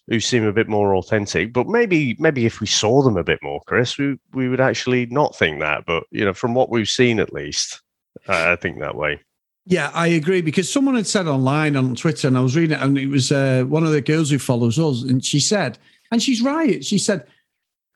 who 0.08 0.20
seem 0.20 0.44
a 0.44 0.52
bit 0.52 0.68
more 0.68 0.94
authentic. 0.96 1.52
But 1.52 1.66
maybe 1.66 2.16
maybe 2.18 2.46
if 2.46 2.61
we 2.61 2.66
saw 2.66 3.02
them 3.02 3.16
a 3.16 3.25
bit 3.25 3.40
more, 3.42 3.61
Chris, 3.66 3.99
we 3.99 4.18
we 4.32 4.49
would 4.49 4.61
actually 4.61 5.06
not 5.06 5.37
think 5.37 5.61
that. 5.61 5.84
But 5.87 6.04
you 6.11 6.25
know, 6.25 6.34
from 6.34 6.54
what 6.54 6.70
we've 6.70 6.88
seen 6.88 7.20
at 7.20 7.32
least, 7.32 7.82
uh, 8.28 8.52
I 8.52 8.56
think 8.56 8.80
that 8.80 8.96
way. 8.96 9.20
Yeah, 9.66 9.90
I 9.94 10.08
agree 10.08 10.42
because 10.42 10.70
someone 10.70 10.94
had 10.94 11.06
said 11.06 11.26
online 11.26 11.75
on 11.75 11.94
Twitter, 11.94 12.28
and 12.28 12.37
I 12.37 12.42
was 12.42 12.54
reading 12.54 12.76
it, 12.76 12.82
and 12.82 12.99
it 12.99 13.06
was 13.06 13.32
uh, 13.32 13.64
one 13.66 13.84
of 13.84 13.92
the 13.92 14.02
girls 14.02 14.30
who 14.30 14.38
follows 14.38 14.78
us, 14.78 15.02
and 15.02 15.25
she 15.25 15.40
said, 15.40 15.78
and 16.11 16.23
she's 16.23 16.42
right. 16.42 16.84
She 16.84 16.99
said, 16.99 17.26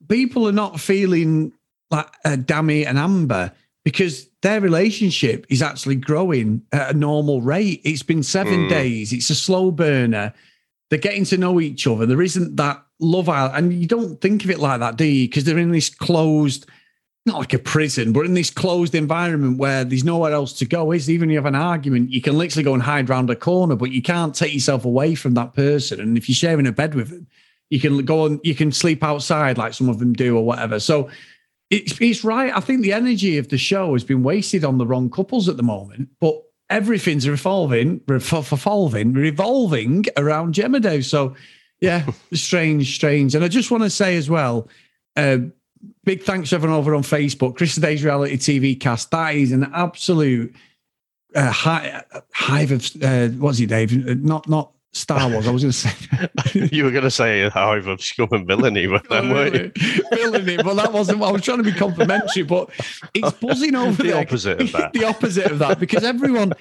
people 0.09 0.49
are 0.49 0.53
not 0.53 0.81
feeling 0.81 1.53
like 1.91 2.09
uh, 2.25 2.37
Dami 2.37 2.87
and 2.87 2.99
Amber 2.99 3.53
because 3.85 4.29
their 4.43 4.61
relationship 4.61 5.47
is 5.51 5.63
actually 5.63 5.97
growing 5.97 6.63
at 6.73 6.95
a 6.95 6.99
normal 6.99 7.43
rate. 7.43 7.81
It's 7.85 8.03
been 8.03 8.23
seven 8.23 8.67
mm. 8.67 8.69
days. 8.69 9.13
It's 9.13 9.31
a 9.31 9.35
slow 9.35 9.71
burner 9.71 10.33
they're 10.91 10.99
getting 10.99 11.25
to 11.27 11.37
know 11.37 11.61
each 11.61 11.87
other. 11.87 12.07
There 12.07 12.23
isn't 12.23 12.57
that 12.57 12.83
love 13.01 13.29
out, 13.29 13.57
and 13.57 13.73
you 13.73 13.87
don't 13.87 14.21
think 14.21 14.45
of 14.45 14.51
it 14.51 14.59
like 14.59 14.81
that, 14.81 14.97
do 14.97 15.05
you? 15.05 15.29
Because 15.29 15.45
they're 15.45 15.59
in 15.59 15.73
this 15.73 15.91
closed, 15.91 16.67
not 17.27 17.39
like 17.39 17.55
a 17.55 17.59
prison, 17.59 18.13
but 18.13 18.27
in 18.27 18.35
this 18.35 18.51
closed 18.51 18.95
environment 18.95 19.59
where 19.59 19.85
there's 19.85 20.05
nowhere 20.05 20.33
else 20.33 20.53
to 20.55 20.67
go. 20.67 20.93
Is 20.93 21.11
even 21.11 21.31
if 21.31 21.33
you 21.33 21.39
have 21.39 21.47
an 21.47 21.55
argument, 21.55 22.11
you 22.11 22.23
can 22.23 22.37
literally 22.39 22.65
go 22.65 22.75
and 22.75 22.83
hide 22.83 23.11
around 23.11 23.31
a 23.31 23.37
corner, 23.37 23.77
but 23.77 23.93
you 23.93 24.03
can't 24.03 24.35
take 24.35 24.55
yourself 24.55 24.85
away 24.85 25.15
from 25.15 25.35
that 25.35 25.55
person. 25.55 26.01
And 26.01 26.17
if 26.17 26.29
you're 26.29 26.37
sharing 26.37 26.67
a 26.67 26.73
bed 26.73 26.95
with 26.95 27.11
them, 27.11 27.27
you 27.71 27.81
can 27.81 28.05
go 28.05 28.27
and 28.27 28.41
you 28.45 28.55
can 28.55 28.73
sleep 28.73 29.05
outside 29.05 29.59
like 29.59 29.75
some 29.75 29.89
of 29.89 29.99
them 29.99 30.13
do 30.13 30.37
or 30.37 30.45
whatever. 30.45 30.81
So 30.81 31.11
it's 31.71 32.01
it's 32.01 32.25
right. 32.25 32.55
I 32.55 32.61
think 32.61 32.83
the 32.83 32.95
energy 32.95 33.37
of 33.39 33.49
the 33.49 33.59
show 33.59 33.93
has 33.93 34.05
been 34.05 34.23
wasted 34.23 34.65
on 34.65 34.79
the 34.79 34.87
wrong 34.87 35.11
couples 35.11 35.49
at 35.49 35.57
the 35.57 35.63
moment, 35.63 36.09
but 36.21 36.43
everything's 36.71 37.29
revolving, 37.29 38.01
revolving, 38.07 39.13
revolving 39.13 40.05
around 40.17 40.53
Gemma 40.53 41.03
So, 41.03 41.35
yeah, 41.81 42.07
strange, 42.33 42.95
strange. 42.95 43.35
And 43.35 43.45
I 43.45 43.49
just 43.49 43.71
want 43.71 43.85
to 43.85 43.91
say 43.91 44.17
as 44.17 44.29
well, 44.29 44.69
uh, 45.17 45.39
big 46.05 46.23
thanks 46.23 46.51
to 46.51 46.57
everyone 46.57 46.79
over 46.79 46.95
on 46.95 47.03
Facebook. 47.03 47.57
Chris 47.57 47.77
Day's 47.77 48.05
Reality 48.05 48.37
TV 48.37 48.79
cast. 48.79 49.11
That 49.11 49.35
is 49.35 49.53
an 49.53 49.71
absolute 49.75 50.55
uh, 51.35 51.53
hive 51.53 52.73
of 52.73 53.03
uh, 53.03 53.29
what's 53.37 53.59
he, 53.59 53.67
Dave? 53.67 54.23
Not 54.23 54.49
not 54.49 54.73
Star 54.93 55.29
Wars. 55.31 55.47
I 55.47 55.51
was 55.51 55.63
going 55.63 55.73
to 55.73 55.79
say 55.79 56.69
you 56.73 56.85
were 56.85 56.91
going 56.91 57.05
to 57.05 57.11
say 57.11 57.49
however 57.51 57.97
scum 57.99 58.29
and 58.33 58.47
villainy, 58.47 58.87
but 58.87 59.09
then 59.09 59.29
were 59.31 59.51
villainy. 60.13 60.57
But 60.57 60.75
that 60.75 60.93
wasn't. 60.93 61.23
I 61.23 61.31
was 61.31 61.43
trying 61.43 61.59
to 61.59 61.65
be 61.65 61.73
complimentary, 61.73 62.43
but 62.43 62.71
it's 63.15 63.33
buzzing 63.41 63.75
over 63.75 64.03
the 64.03 64.11
there. 64.11 64.21
opposite 64.21 64.61
of 64.61 64.73
that. 64.73 64.93
the 64.93 65.05
opposite 65.05 65.51
of 65.51 65.59
that, 65.61 65.79
because 65.79 66.05
everyone 66.05 66.53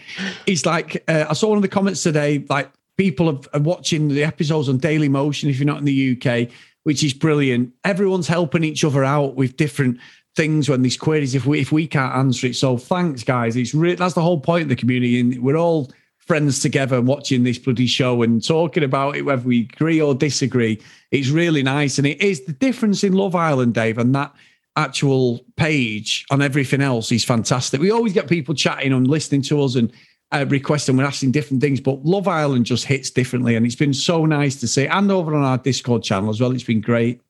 is 0.46 0.66
like. 0.66 1.04
Uh, 1.08 1.26
I 1.30 1.34
saw 1.34 1.50
one 1.50 1.58
of 1.58 1.62
the 1.62 1.68
comments 1.70 2.04
today, 2.04 2.46
like 2.50 2.70
people 2.98 3.30
are, 3.30 3.40
are 3.54 3.62
watching 3.62 4.10
the 4.10 4.24
episodes 4.24 4.70
on 4.70 4.80
Dailymotion. 4.80 5.50
If 5.50 5.58
you're 5.60 5.66
not 5.66 5.78
in 5.80 5.86
the 5.86 6.20
UK, 6.22 6.50
which 6.84 7.04
is 7.04 7.14
brilliant. 7.14 7.74
Everyone's 7.84 8.28
helping 8.28 8.64
each 8.64 8.84
other 8.84 9.04
out 9.04 9.36
with 9.36 9.58
different 9.58 10.00
things 10.36 10.70
when 10.70 10.84
these 10.84 10.96
queries 10.98 11.34
if 11.34 11.46
we 11.46 11.60
if 11.60 11.72
we 11.72 11.88
can't 11.88 12.16
answer 12.16 12.48
it. 12.48 12.56
So 12.56 12.78
thanks, 12.78 13.24
guys. 13.24 13.56
It's 13.56 13.74
re- 13.74 13.96
that's 13.96 14.14
the 14.14 14.22
whole 14.22 14.40
point 14.40 14.64
of 14.64 14.70
the 14.70 14.76
community, 14.76 15.20
and 15.20 15.42
we're 15.42 15.58
all 15.58 15.92
friends 16.28 16.60
together 16.60 17.02
watching 17.02 17.44
this 17.44 17.58
bloody 17.58 17.88
show 17.88 18.22
and 18.22 18.46
talking 18.46 18.84
about 18.84 19.16
it, 19.16 19.24
whether 19.24 19.48
we 19.48 19.62
agree 19.62 20.02
or 20.02 20.14
disagree. 20.14 20.80
It's 21.12 21.30
really 21.30 21.64
nice. 21.64 21.98
And 21.98 22.06
it 22.06 22.22
is 22.22 22.44
the 22.46 22.54
difference 22.54 23.04
in 23.04 23.14
Love 23.14 23.34
Island, 23.34 23.74
Dave, 23.74 23.98
and 23.98 24.14
that 24.14 24.36
actual 24.76 25.40
page 25.56 26.26
on 26.30 26.42
everything 26.42 26.82
else 26.82 27.12
is 27.12 27.24
fantastic. 27.24 27.80
We 27.80 27.92
always 27.92 28.14
get 28.14 28.28
people 28.28 28.54
chatting 28.54 28.94
and 28.94 29.08
listening 29.08 29.42
to 29.44 29.64
us 29.64 29.76
and 29.76 29.92
uh, 30.32 30.46
requesting, 30.50 30.98
we're 30.98 31.06
asking 31.06 31.32
different 31.32 31.62
things, 31.62 31.80
but 31.80 32.04
Love 32.04 32.28
Island 32.28 32.66
just 32.66 32.86
hits 32.86 33.10
differently. 33.10 33.56
And 33.56 33.66
it's 33.66 33.76
been 33.76 33.94
so 33.94 34.26
nice 34.26 34.58
to 34.58 34.68
see. 34.68 34.86
And 34.86 35.10
over 35.10 35.34
on 35.34 35.44
our 35.44 35.58
Discord 35.58 36.04
channel 36.04 36.30
as 36.30 36.42
well, 36.42 36.52
it's 36.52 36.64
been 36.64 36.82
great. 36.82 37.22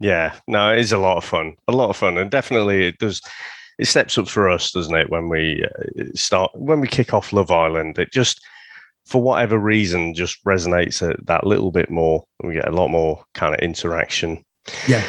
Yeah, 0.00 0.34
no, 0.48 0.72
it 0.72 0.80
is 0.80 0.92
a 0.92 0.98
lot 0.98 1.16
of 1.16 1.24
fun. 1.24 1.56
A 1.68 1.72
lot 1.72 1.90
of 1.90 1.96
fun. 1.96 2.18
And 2.18 2.30
definitely 2.30 2.88
it 2.88 2.98
does 2.98 3.22
it 3.78 3.86
steps 3.86 4.18
up 4.18 4.28
for 4.28 4.48
us, 4.48 4.70
doesn't 4.72 4.94
it? 4.94 5.10
When 5.10 5.28
we 5.28 5.64
uh, 5.64 6.04
start, 6.14 6.50
when 6.54 6.80
we 6.80 6.88
kick 6.88 7.12
off 7.12 7.32
Love 7.32 7.50
Island, 7.50 7.98
it 7.98 8.12
just, 8.12 8.40
for 9.04 9.20
whatever 9.20 9.58
reason, 9.58 10.14
just 10.14 10.44
resonates 10.44 11.00
that 11.26 11.46
little 11.46 11.70
bit 11.70 11.90
more. 11.90 12.24
We 12.42 12.54
get 12.54 12.68
a 12.68 12.72
lot 12.72 12.88
more 12.88 13.24
kind 13.34 13.54
of 13.54 13.60
interaction. 13.60 14.44
Yeah. 14.88 15.04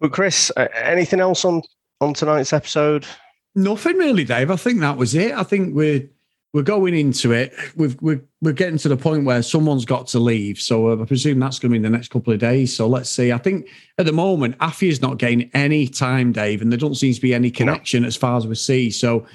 But 0.00 0.12
Chris, 0.12 0.50
anything 0.74 1.20
else 1.20 1.44
on 1.44 1.62
on 2.00 2.14
tonight's 2.14 2.52
episode? 2.52 3.06
Nothing 3.54 3.96
really, 3.96 4.24
Dave. 4.24 4.50
I 4.50 4.56
think 4.56 4.80
that 4.80 4.96
was 4.96 5.14
it. 5.14 5.32
I 5.32 5.44
think 5.44 5.74
we're 5.74 6.08
we're 6.52 6.62
going 6.62 6.94
into 6.94 7.32
it. 7.32 7.54
We've, 7.76 8.00
we're 8.02 8.22
we're 8.42 8.52
getting 8.52 8.78
to 8.78 8.88
the 8.88 8.96
point 8.96 9.24
where 9.24 9.42
someone's 9.42 9.84
got 9.84 10.06
to 10.08 10.18
leave. 10.18 10.58
So 10.60 10.90
uh, 10.90 11.02
I 11.02 11.04
presume 11.06 11.38
that's 11.38 11.58
going 11.58 11.70
to 11.70 11.72
be 11.72 11.76
in 11.76 11.82
the 11.82 11.96
next 11.96 12.08
couple 12.08 12.32
of 12.32 12.40
days. 12.40 12.76
So 12.76 12.86
let's 12.86 13.08
see. 13.08 13.32
I 13.32 13.38
think 13.38 13.68
at 13.98 14.06
the 14.06 14.12
moment, 14.12 14.56
is 14.82 15.00
not 15.00 15.18
getting 15.18 15.50
any 15.54 15.88
time, 15.88 16.32
Dave, 16.32 16.60
and 16.60 16.70
there 16.70 16.78
don't 16.78 16.94
seem 16.94 17.14
to 17.14 17.20
be 17.20 17.34
any 17.34 17.50
connection 17.50 18.02
no. 18.02 18.08
as 18.08 18.16
far 18.16 18.36
as 18.36 18.46
we 18.46 18.54
see. 18.54 18.90
So 18.90 19.26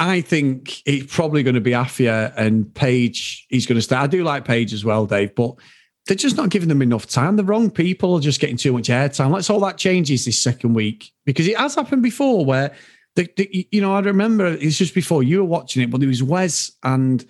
I 0.00 0.22
think 0.22 0.82
it's 0.86 1.14
probably 1.14 1.42
going 1.42 1.54
to 1.54 1.60
be 1.60 1.72
Afia 1.72 2.32
and 2.36 2.72
Paige. 2.74 3.46
He's 3.48 3.66
going 3.66 3.76
to 3.76 3.82
stay. 3.82 3.96
I 3.96 4.06
do 4.06 4.24
like 4.24 4.44
Paige 4.44 4.72
as 4.72 4.84
well, 4.84 5.04
Dave, 5.04 5.34
but 5.34 5.54
they're 6.06 6.16
just 6.16 6.36
not 6.36 6.50
giving 6.50 6.68
them 6.68 6.82
enough 6.82 7.06
time. 7.06 7.36
The 7.36 7.44
wrong 7.44 7.70
people 7.70 8.14
are 8.14 8.20
just 8.20 8.40
getting 8.40 8.56
too 8.56 8.72
much 8.72 8.88
airtime. 8.88 9.30
Let's 9.32 9.48
hope 9.48 9.62
that 9.62 9.78
changes 9.78 10.24
this 10.24 10.40
second 10.40 10.74
week 10.74 11.12
because 11.24 11.46
it 11.46 11.56
has 11.56 11.74
happened 11.74 12.02
before 12.02 12.44
where 12.44 12.74
the, 13.16 13.28
the, 13.36 13.68
you 13.70 13.80
know, 13.80 13.94
I 13.94 14.00
remember 14.00 14.46
it's 14.46 14.78
just 14.78 14.94
before 14.94 15.22
you 15.22 15.38
were 15.38 15.44
watching 15.44 15.82
it, 15.82 15.90
but 15.90 16.00
there 16.00 16.08
was 16.08 16.22
Wes 16.22 16.72
and 16.82 17.24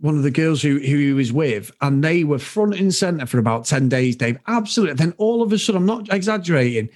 one 0.00 0.16
of 0.16 0.24
the 0.24 0.30
girls 0.30 0.60
who, 0.60 0.78
who 0.78 0.96
he 0.96 1.12
was 1.12 1.32
with, 1.32 1.70
and 1.80 2.02
they 2.02 2.24
were 2.24 2.38
front 2.38 2.74
and 2.74 2.92
center 2.92 3.24
for 3.24 3.38
about 3.38 3.64
10 3.64 3.88
days, 3.88 4.16
Dave. 4.16 4.36
Absolutely. 4.48 4.96
Then 4.96 5.14
all 5.16 5.42
of 5.42 5.52
a 5.52 5.58
sudden, 5.58 5.82
I'm 5.82 5.86
not 5.86 6.12
exaggerating, 6.12 6.88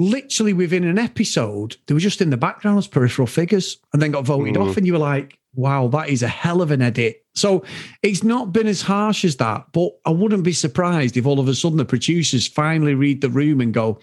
literally 0.00 0.54
within 0.54 0.84
an 0.84 0.98
episode, 0.98 1.76
they 1.86 1.94
were 1.94 2.00
just 2.00 2.22
in 2.22 2.30
the 2.30 2.36
background 2.36 2.78
as 2.78 2.86
peripheral 2.86 3.26
figures 3.26 3.78
and 3.92 4.00
then 4.00 4.10
got 4.10 4.24
voted 4.24 4.54
mm. 4.54 4.66
off. 4.66 4.76
And 4.76 4.86
you 4.86 4.94
were 4.94 4.98
like, 4.98 5.38
wow, 5.54 5.88
that 5.88 6.08
is 6.08 6.22
a 6.22 6.28
hell 6.28 6.62
of 6.62 6.70
an 6.70 6.80
edit. 6.80 7.24
So 7.34 7.64
it's 8.02 8.24
not 8.24 8.52
been 8.52 8.66
as 8.66 8.82
harsh 8.82 9.24
as 9.24 9.36
that, 9.36 9.66
but 9.72 9.92
I 10.06 10.10
wouldn't 10.10 10.42
be 10.42 10.52
surprised 10.52 11.16
if 11.16 11.26
all 11.26 11.38
of 11.38 11.48
a 11.48 11.54
sudden 11.54 11.76
the 11.76 11.84
producers 11.84 12.46
finally 12.46 12.94
read 12.94 13.20
the 13.20 13.28
room 13.28 13.60
and 13.60 13.74
go, 13.74 14.00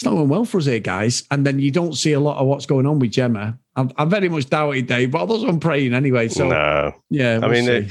it's 0.00 0.06
not 0.06 0.12
going 0.12 0.30
well 0.30 0.46
for 0.46 0.56
us 0.56 0.64
here, 0.64 0.78
guys. 0.78 1.24
And 1.30 1.46
then 1.46 1.58
you 1.58 1.70
don't 1.70 1.92
see 1.92 2.14
a 2.14 2.20
lot 2.20 2.38
of 2.38 2.46
what's 2.46 2.64
going 2.64 2.86
on 2.86 2.98
with 3.00 3.10
Gemma. 3.10 3.58
I, 3.76 3.86
I 3.98 4.06
very 4.06 4.30
much 4.30 4.48
doubting 4.48 4.86
Dave, 4.86 5.10
but 5.10 5.26
that's 5.26 5.40
what 5.40 5.50
I'm 5.50 5.60
praying 5.60 5.92
anyway. 5.92 6.28
So, 6.28 6.48
no. 6.48 6.94
yeah. 7.10 7.36
We'll 7.36 7.50
I 7.50 7.52
mean, 7.52 7.66
they, 7.66 7.88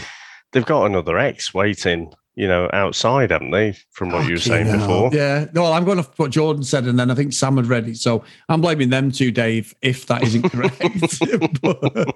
they've 0.52 0.66
got 0.66 0.88
another 0.88 1.20
ex 1.20 1.54
waiting 1.54 2.12
you 2.36 2.48
know, 2.48 2.70
outside, 2.74 3.30
haven't 3.30 3.52
they? 3.52 3.76
From 3.92 4.12
what 4.12 4.26
you 4.26 4.36
were 4.36 4.40
saying 4.40 4.72
before. 4.72 5.12
Yeah. 5.14 5.48
No, 5.54 5.72
I'm 5.74 5.84
going 5.84 6.02
to 6.02 6.10
what 6.16 6.32
Jordan 6.32 6.64
said, 6.64 6.86
and 6.86 6.98
then 6.98 7.12
I 7.12 7.14
think 7.14 7.34
Sam 7.34 7.58
had 7.58 7.68
read 7.68 7.88
it. 7.88 7.98
So 7.98 8.24
I'm 8.48 8.62
blaming 8.62 8.90
them 8.90 9.12
too, 9.12 9.30
Dave, 9.30 9.76
if 9.82 10.08
that 10.08 10.24
isn't 10.24 10.44
correct. 10.52 10.80
but, 11.62 12.16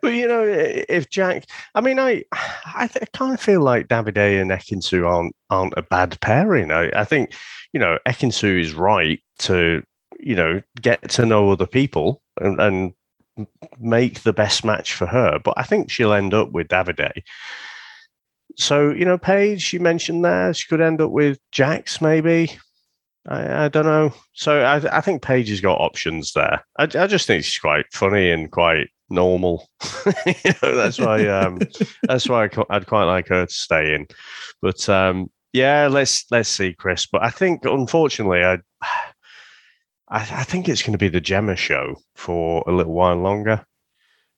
but, 0.00 0.08
you 0.14 0.28
know, 0.28 0.44
if 0.46 1.10
Jack, 1.10 1.46
I 1.74 1.80
mean, 1.80 1.98
I, 1.98 2.22
I, 2.74 2.86
th- 2.86 3.02
I 3.02 3.06
kind 3.16 3.34
of 3.34 3.40
feel 3.40 3.60
like 3.60 3.88
Davide 3.88 4.40
and 4.40 4.50
Ekin-Su 4.50 5.04
aren't 5.04 5.34
aren't 5.50 5.74
a 5.76 5.82
bad 5.82 6.18
pairing. 6.20 6.70
I, 6.70 6.88
I 6.94 7.04
think, 7.04 7.34
you 7.72 7.80
know, 7.80 7.98
Ekin-Su 8.06 8.58
is 8.58 8.74
right 8.74 9.20
to, 9.40 9.82
you 10.18 10.34
know, 10.34 10.62
get 10.80 11.10
to 11.10 11.26
know 11.26 11.50
other 11.50 11.66
people 11.66 12.22
and, 12.40 12.60
and 12.60 13.46
make 13.78 14.22
the 14.22 14.32
best 14.32 14.64
match 14.64 14.94
for 14.94 15.06
her. 15.06 15.38
But 15.38 15.54
I 15.56 15.62
think 15.62 15.90
she'll 15.90 16.12
end 16.12 16.34
up 16.34 16.52
with 16.52 16.68
Davide 16.68 17.22
so 18.58 18.90
you 18.90 19.04
know, 19.04 19.16
Paige, 19.16 19.72
you 19.72 19.80
mentioned 19.80 20.24
there, 20.24 20.52
she 20.52 20.66
could 20.66 20.80
end 20.80 21.00
up 21.00 21.12
with 21.12 21.38
Jax, 21.52 22.00
maybe. 22.00 22.58
I, 23.26 23.64
I 23.64 23.68
don't 23.68 23.86
know. 23.86 24.12
So 24.32 24.62
I, 24.62 24.98
I 24.98 25.00
think 25.00 25.22
Paige 25.22 25.48
has 25.50 25.60
got 25.60 25.80
options 25.80 26.32
there. 26.32 26.64
I, 26.78 26.84
I 26.84 27.06
just 27.06 27.26
think 27.26 27.44
she's 27.44 27.58
quite 27.58 27.86
funny 27.92 28.30
and 28.30 28.50
quite 28.50 28.88
normal. 29.10 29.68
you 30.26 30.52
know, 30.62 30.74
that's 30.74 30.98
why. 30.98 31.26
Um, 31.28 31.60
that's 32.02 32.28
why 32.28 32.48
I'd 32.70 32.86
quite 32.86 33.04
like 33.04 33.28
her 33.28 33.46
to 33.46 33.52
stay 33.52 33.94
in. 33.94 34.08
But 34.60 34.88
um, 34.88 35.30
yeah, 35.52 35.88
let's 35.88 36.24
let's 36.30 36.48
see, 36.48 36.74
Chris. 36.74 37.06
But 37.06 37.22
I 37.24 37.30
think, 37.30 37.64
unfortunately, 37.64 38.44
I 38.44 38.58
I, 40.10 40.20
I 40.20 40.44
think 40.44 40.68
it's 40.68 40.82
going 40.82 40.92
to 40.92 40.98
be 40.98 41.08
the 41.08 41.20
Gemma 41.20 41.56
show 41.56 41.96
for 42.14 42.64
a 42.66 42.72
little 42.72 42.94
while 42.94 43.16
longer. 43.16 43.64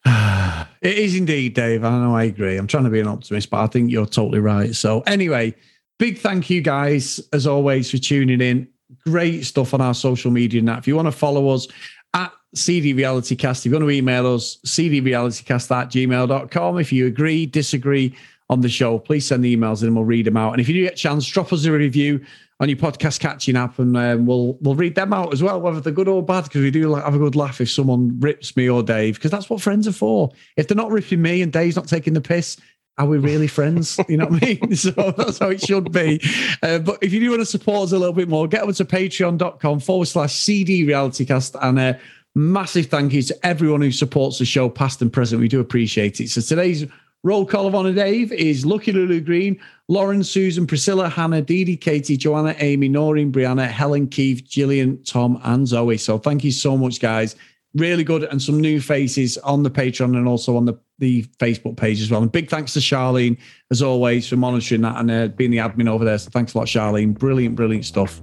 It 0.82 0.96
is 0.96 1.14
indeed, 1.14 1.52
Dave. 1.52 1.84
I 1.84 1.90
know 1.90 2.16
I 2.16 2.24
agree. 2.24 2.56
I'm 2.56 2.66
trying 2.66 2.84
to 2.84 2.90
be 2.90 3.00
an 3.00 3.06
optimist, 3.06 3.50
but 3.50 3.60
I 3.60 3.66
think 3.66 3.90
you're 3.90 4.06
totally 4.06 4.38
right. 4.38 4.74
So, 4.74 5.00
anyway, 5.00 5.54
big 5.98 6.16
thank 6.16 6.48
you 6.48 6.62
guys, 6.62 7.20
as 7.34 7.46
always, 7.46 7.90
for 7.90 7.98
tuning 7.98 8.40
in. 8.40 8.66
Great 9.04 9.44
stuff 9.44 9.74
on 9.74 9.82
our 9.82 9.92
social 9.92 10.30
media 10.30 10.62
now. 10.62 10.78
If 10.78 10.88
you 10.88 10.96
want 10.96 11.04
to 11.04 11.12
follow 11.12 11.50
us 11.50 11.68
at 12.14 12.32
CD 12.54 12.94
Reality 12.94 13.36
Cast, 13.36 13.66
if 13.66 13.72
you 13.72 13.78
want 13.78 13.84
to 13.84 13.90
email 13.90 14.34
us, 14.34 14.56
cdrealitycast 14.66 15.70
at 15.70 15.90
gmail.com. 15.90 16.78
If 16.78 16.94
you 16.94 17.06
agree, 17.06 17.44
disagree 17.44 18.16
on 18.50 18.60
the 18.60 18.68
show, 18.68 18.98
please 18.98 19.26
send 19.26 19.44
the 19.44 19.56
emails 19.56 19.82
and 19.82 19.94
we'll 19.94 20.04
read 20.04 20.26
them 20.26 20.36
out. 20.36 20.52
And 20.52 20.60
if 20.60 20.68
you 20.68 20.74
do 20.74 20.82
get 20.82 20.94
a 20.94 20.96
chance, 20.96 21.26
drop 21.26 21.52
us 21.52 21.64
a 21.64 21.72
review 21.72 22.20
on 22.58 22.68
your 22.68 22.76
podcast 22.76 23.20
catching 23.20 23.56
up, 23.56 23.78
and 23.78 23.96
um, 23.96 24.26
we'll 24.26 24.58
we'll 24.60 24.74
read 24.74 24.96
them 24.96 25.14
out 25.14 25.32
as 25.32 25.42
well, 25.42 25.60
whether 25.60 25.80
they're 25.80 25.92
good 25.92 26.08
or 26.08 26.22
bad. 26.22 26.44
Because 26.44 26.60
we 26.60 26.70
do 26.72 26.88
like, 26.88 27.04
have 27.04 27.14
a 27.14 27.18
good 27.18 27.36
laugh 27.36 27.60
if 27.60 27.70
someone 27.70 28.18
rips 28.20 28.56
me 28.56 28.68
or 28.68 28.82
Dave, 28.82 29.14
because 29.14 29.30
that's 29.30 29.48
what 29.48 29.62
friends 29.62 29.86
are 29.86 29.92
for. 29.92 30.30
If 30.56 30.66
they're 30.66 30.76
not 30.76 30.90
ripping 30.90 31.22
me 31.22 31.42
and 31.42 31.52
Dave's 31.52 31.76
not 31.76 31.86
taking 31.86 32.12
the 32.12 32.20
piss, 32.20 32.58
are 32.98 33.06
we 33.06 33.18
really 33.18 33.46
friends? 33.46 33.98
You 34.08 34.16
know 34.16 34.26
what 34.26 34.42
I 34.42 34.46
mean? 34.46 34.74
So 34.76 34.90
that's 34.90 35.38
how 35.38 35.50
it 35.50 35.62
should 35.62 35.92
be. 35.92 36.20
Uh, 36.62 36.80
but 36.80 36.98
if 37.02 37.12
you 37.12 37.20
do 37.20 37.30
want 37.30 37.40
to 37.40 37.46
support 37.46 37.84
us 37.84 37.92
a 37.92 37.98
little 37.98 38.12
bit 38.12 38.28
more, 38.28 38.48
get 38.48 38.62
over 38.62 38.72
to 38.72 38.84
patreon.com 38.84 39.80
forward 39.80 40.06
slash 40.06 40.34
CD 40.34 40.84
realitycast 40.84 41.56
and 41.62 41.78
a 41.78 42.00
massive 42.34 42.86
thank 42.86 43.12
you 43.12 43.22
to 43.22 43.46
everyone 43.46 43.80
who 43.80 43.92
supports 43.92 44.38
the 44.38 44.44
show, 44.44 44.68
past 44.68 45.00
and 45.00 45.12
present. 45.12 45.40
We 45.40 45.48
do 45.48 45.60
appreciate 45.60 46.20
it. 46.20 46.30
So 46.30 46.40
today's 46.40 46.84
Roll 47.22 47.44
call 47.44 47.66
of 47.66 47.74
honor, 47.74 47.92
Dave, 47.92 48.32
is 48.32 48.64
Lucky 48.64 48.92
Lulu 48.92 49.20
Green, 49.20 49.60
Lauren, 49.88 50.24
Susan, 50.24 50.66
Priscilla, 50.66 51.06
Hannah, 51.06 51.42
Dee 51.42 51.64
Dee, 51.64 51.76
Katie, 51.76 52.16
Joanna, 52.16 52.54
Amy, 52.58 52.88
Noreen, 52.88 53.30
Brianna, 53.30 53.68
Helen, 53.68 54.08
Keith, 54.08 54.42
Gillian, 54.48 55.02
Tom, 55.04 55.38
and 55.44 55.68
Zoe. 55.68 55.98
So 55.98 56.16
thank 56.16 56.44
you 56.44 56.50
so 56.50 56.78
much, 56.78 56.98
guys. 56.98 57.36
Really 57.74 58.04
good. 58.04 58.24
And 58.24 58.40
some 58.40 58.58
new 58.58 58.80
faces 58.80 59.36
on 59.38 59.62
the 59.62 59.70
Patreon 59.70 60.16
and 60.16 60.26
also 60.26 60.56
on 60.56 60.64
the, 60.64 60.80
the 60.98 61.24
Facebook 61.38 61.76
page 61.76 62.00
as 62.00 62.10
well. 62.10 62.22
And 62.22 62.32
big 62.32 62.48
thanks 62.48 62.72
to 62.72 62.78
Charlene, 62.78 63.36
as 63.70 63.82
always, 63.82 64.26
for 64.26 64.36
monitoring 64.36 64.80
that 64.80 64.96
and 64.96 65.10
uh, 65.10 65.28
being 65.28 65.50
the 65.50 65.58
admin 65.58 65.88
over 65.88 66.06
there. 66.06 66.16
So 66.16 66.30
thanks 66.30 66.54
a 66.54 66.58
lot, 66.58 66.68
Charlene. 66.68 67.18
Brilliant, 67.18 67.54
brilliant 67.54 67.84
stuff. 67.84 68.22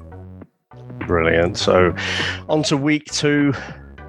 Brilliant. 1.06 1.56
So 1.58 1.96
on 2.50 2.64
to 2.64 2.76
week 2.76 3.06
two, 3.06 3.54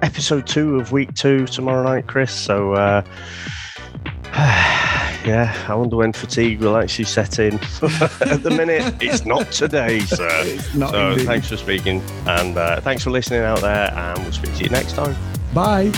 episode 0.01 0.47
two 0.47 0.79
of 0.79 0.91
week 0.91 1.13
two 1.13 1.45
tomorrow 1.45 1.83
night, 1.83 2.07
Chris. 2.07 2.33
So, 2.33 2.73
uh, 2.73 3.03
yeah, 5.25 5.65
I 5.67 5.75
wonder 5.75 5.95
when 5.95 6.13
fatigue 6.13 6.59
will 6.59 6.77
actually 6.77 7.05
set 7.05 7.39
in. 7.39 7.55
At 8.21 8.43
the 8.43 8.53
minute, 8.55 8.93
it's 9.01 9.25
not 9.25 9.51
today, 9.51 9.99
sir. 10.01 10.27
Not 10.75 10.91
so 10.91 11.11
indeed. 11.11 11.25
thanks 11.25 11.49
for 11.49 11.57
speaking, 11.57 12.01
and 12.27 12.57
uh, 12.57 12.79
thanks 12.81 13.03
for 13.03 13.09
listening 13.09 13.41
out 13.41 13.61
there, 13.61 13.91
and 13.93 14.19
we'll 14.19 14.31
speak 14.31 14.55
to 14.55 14.63
you 14.63 14.69
next 14.69 14.93
time. 14.93 15.15
Bye. 15.53 15.91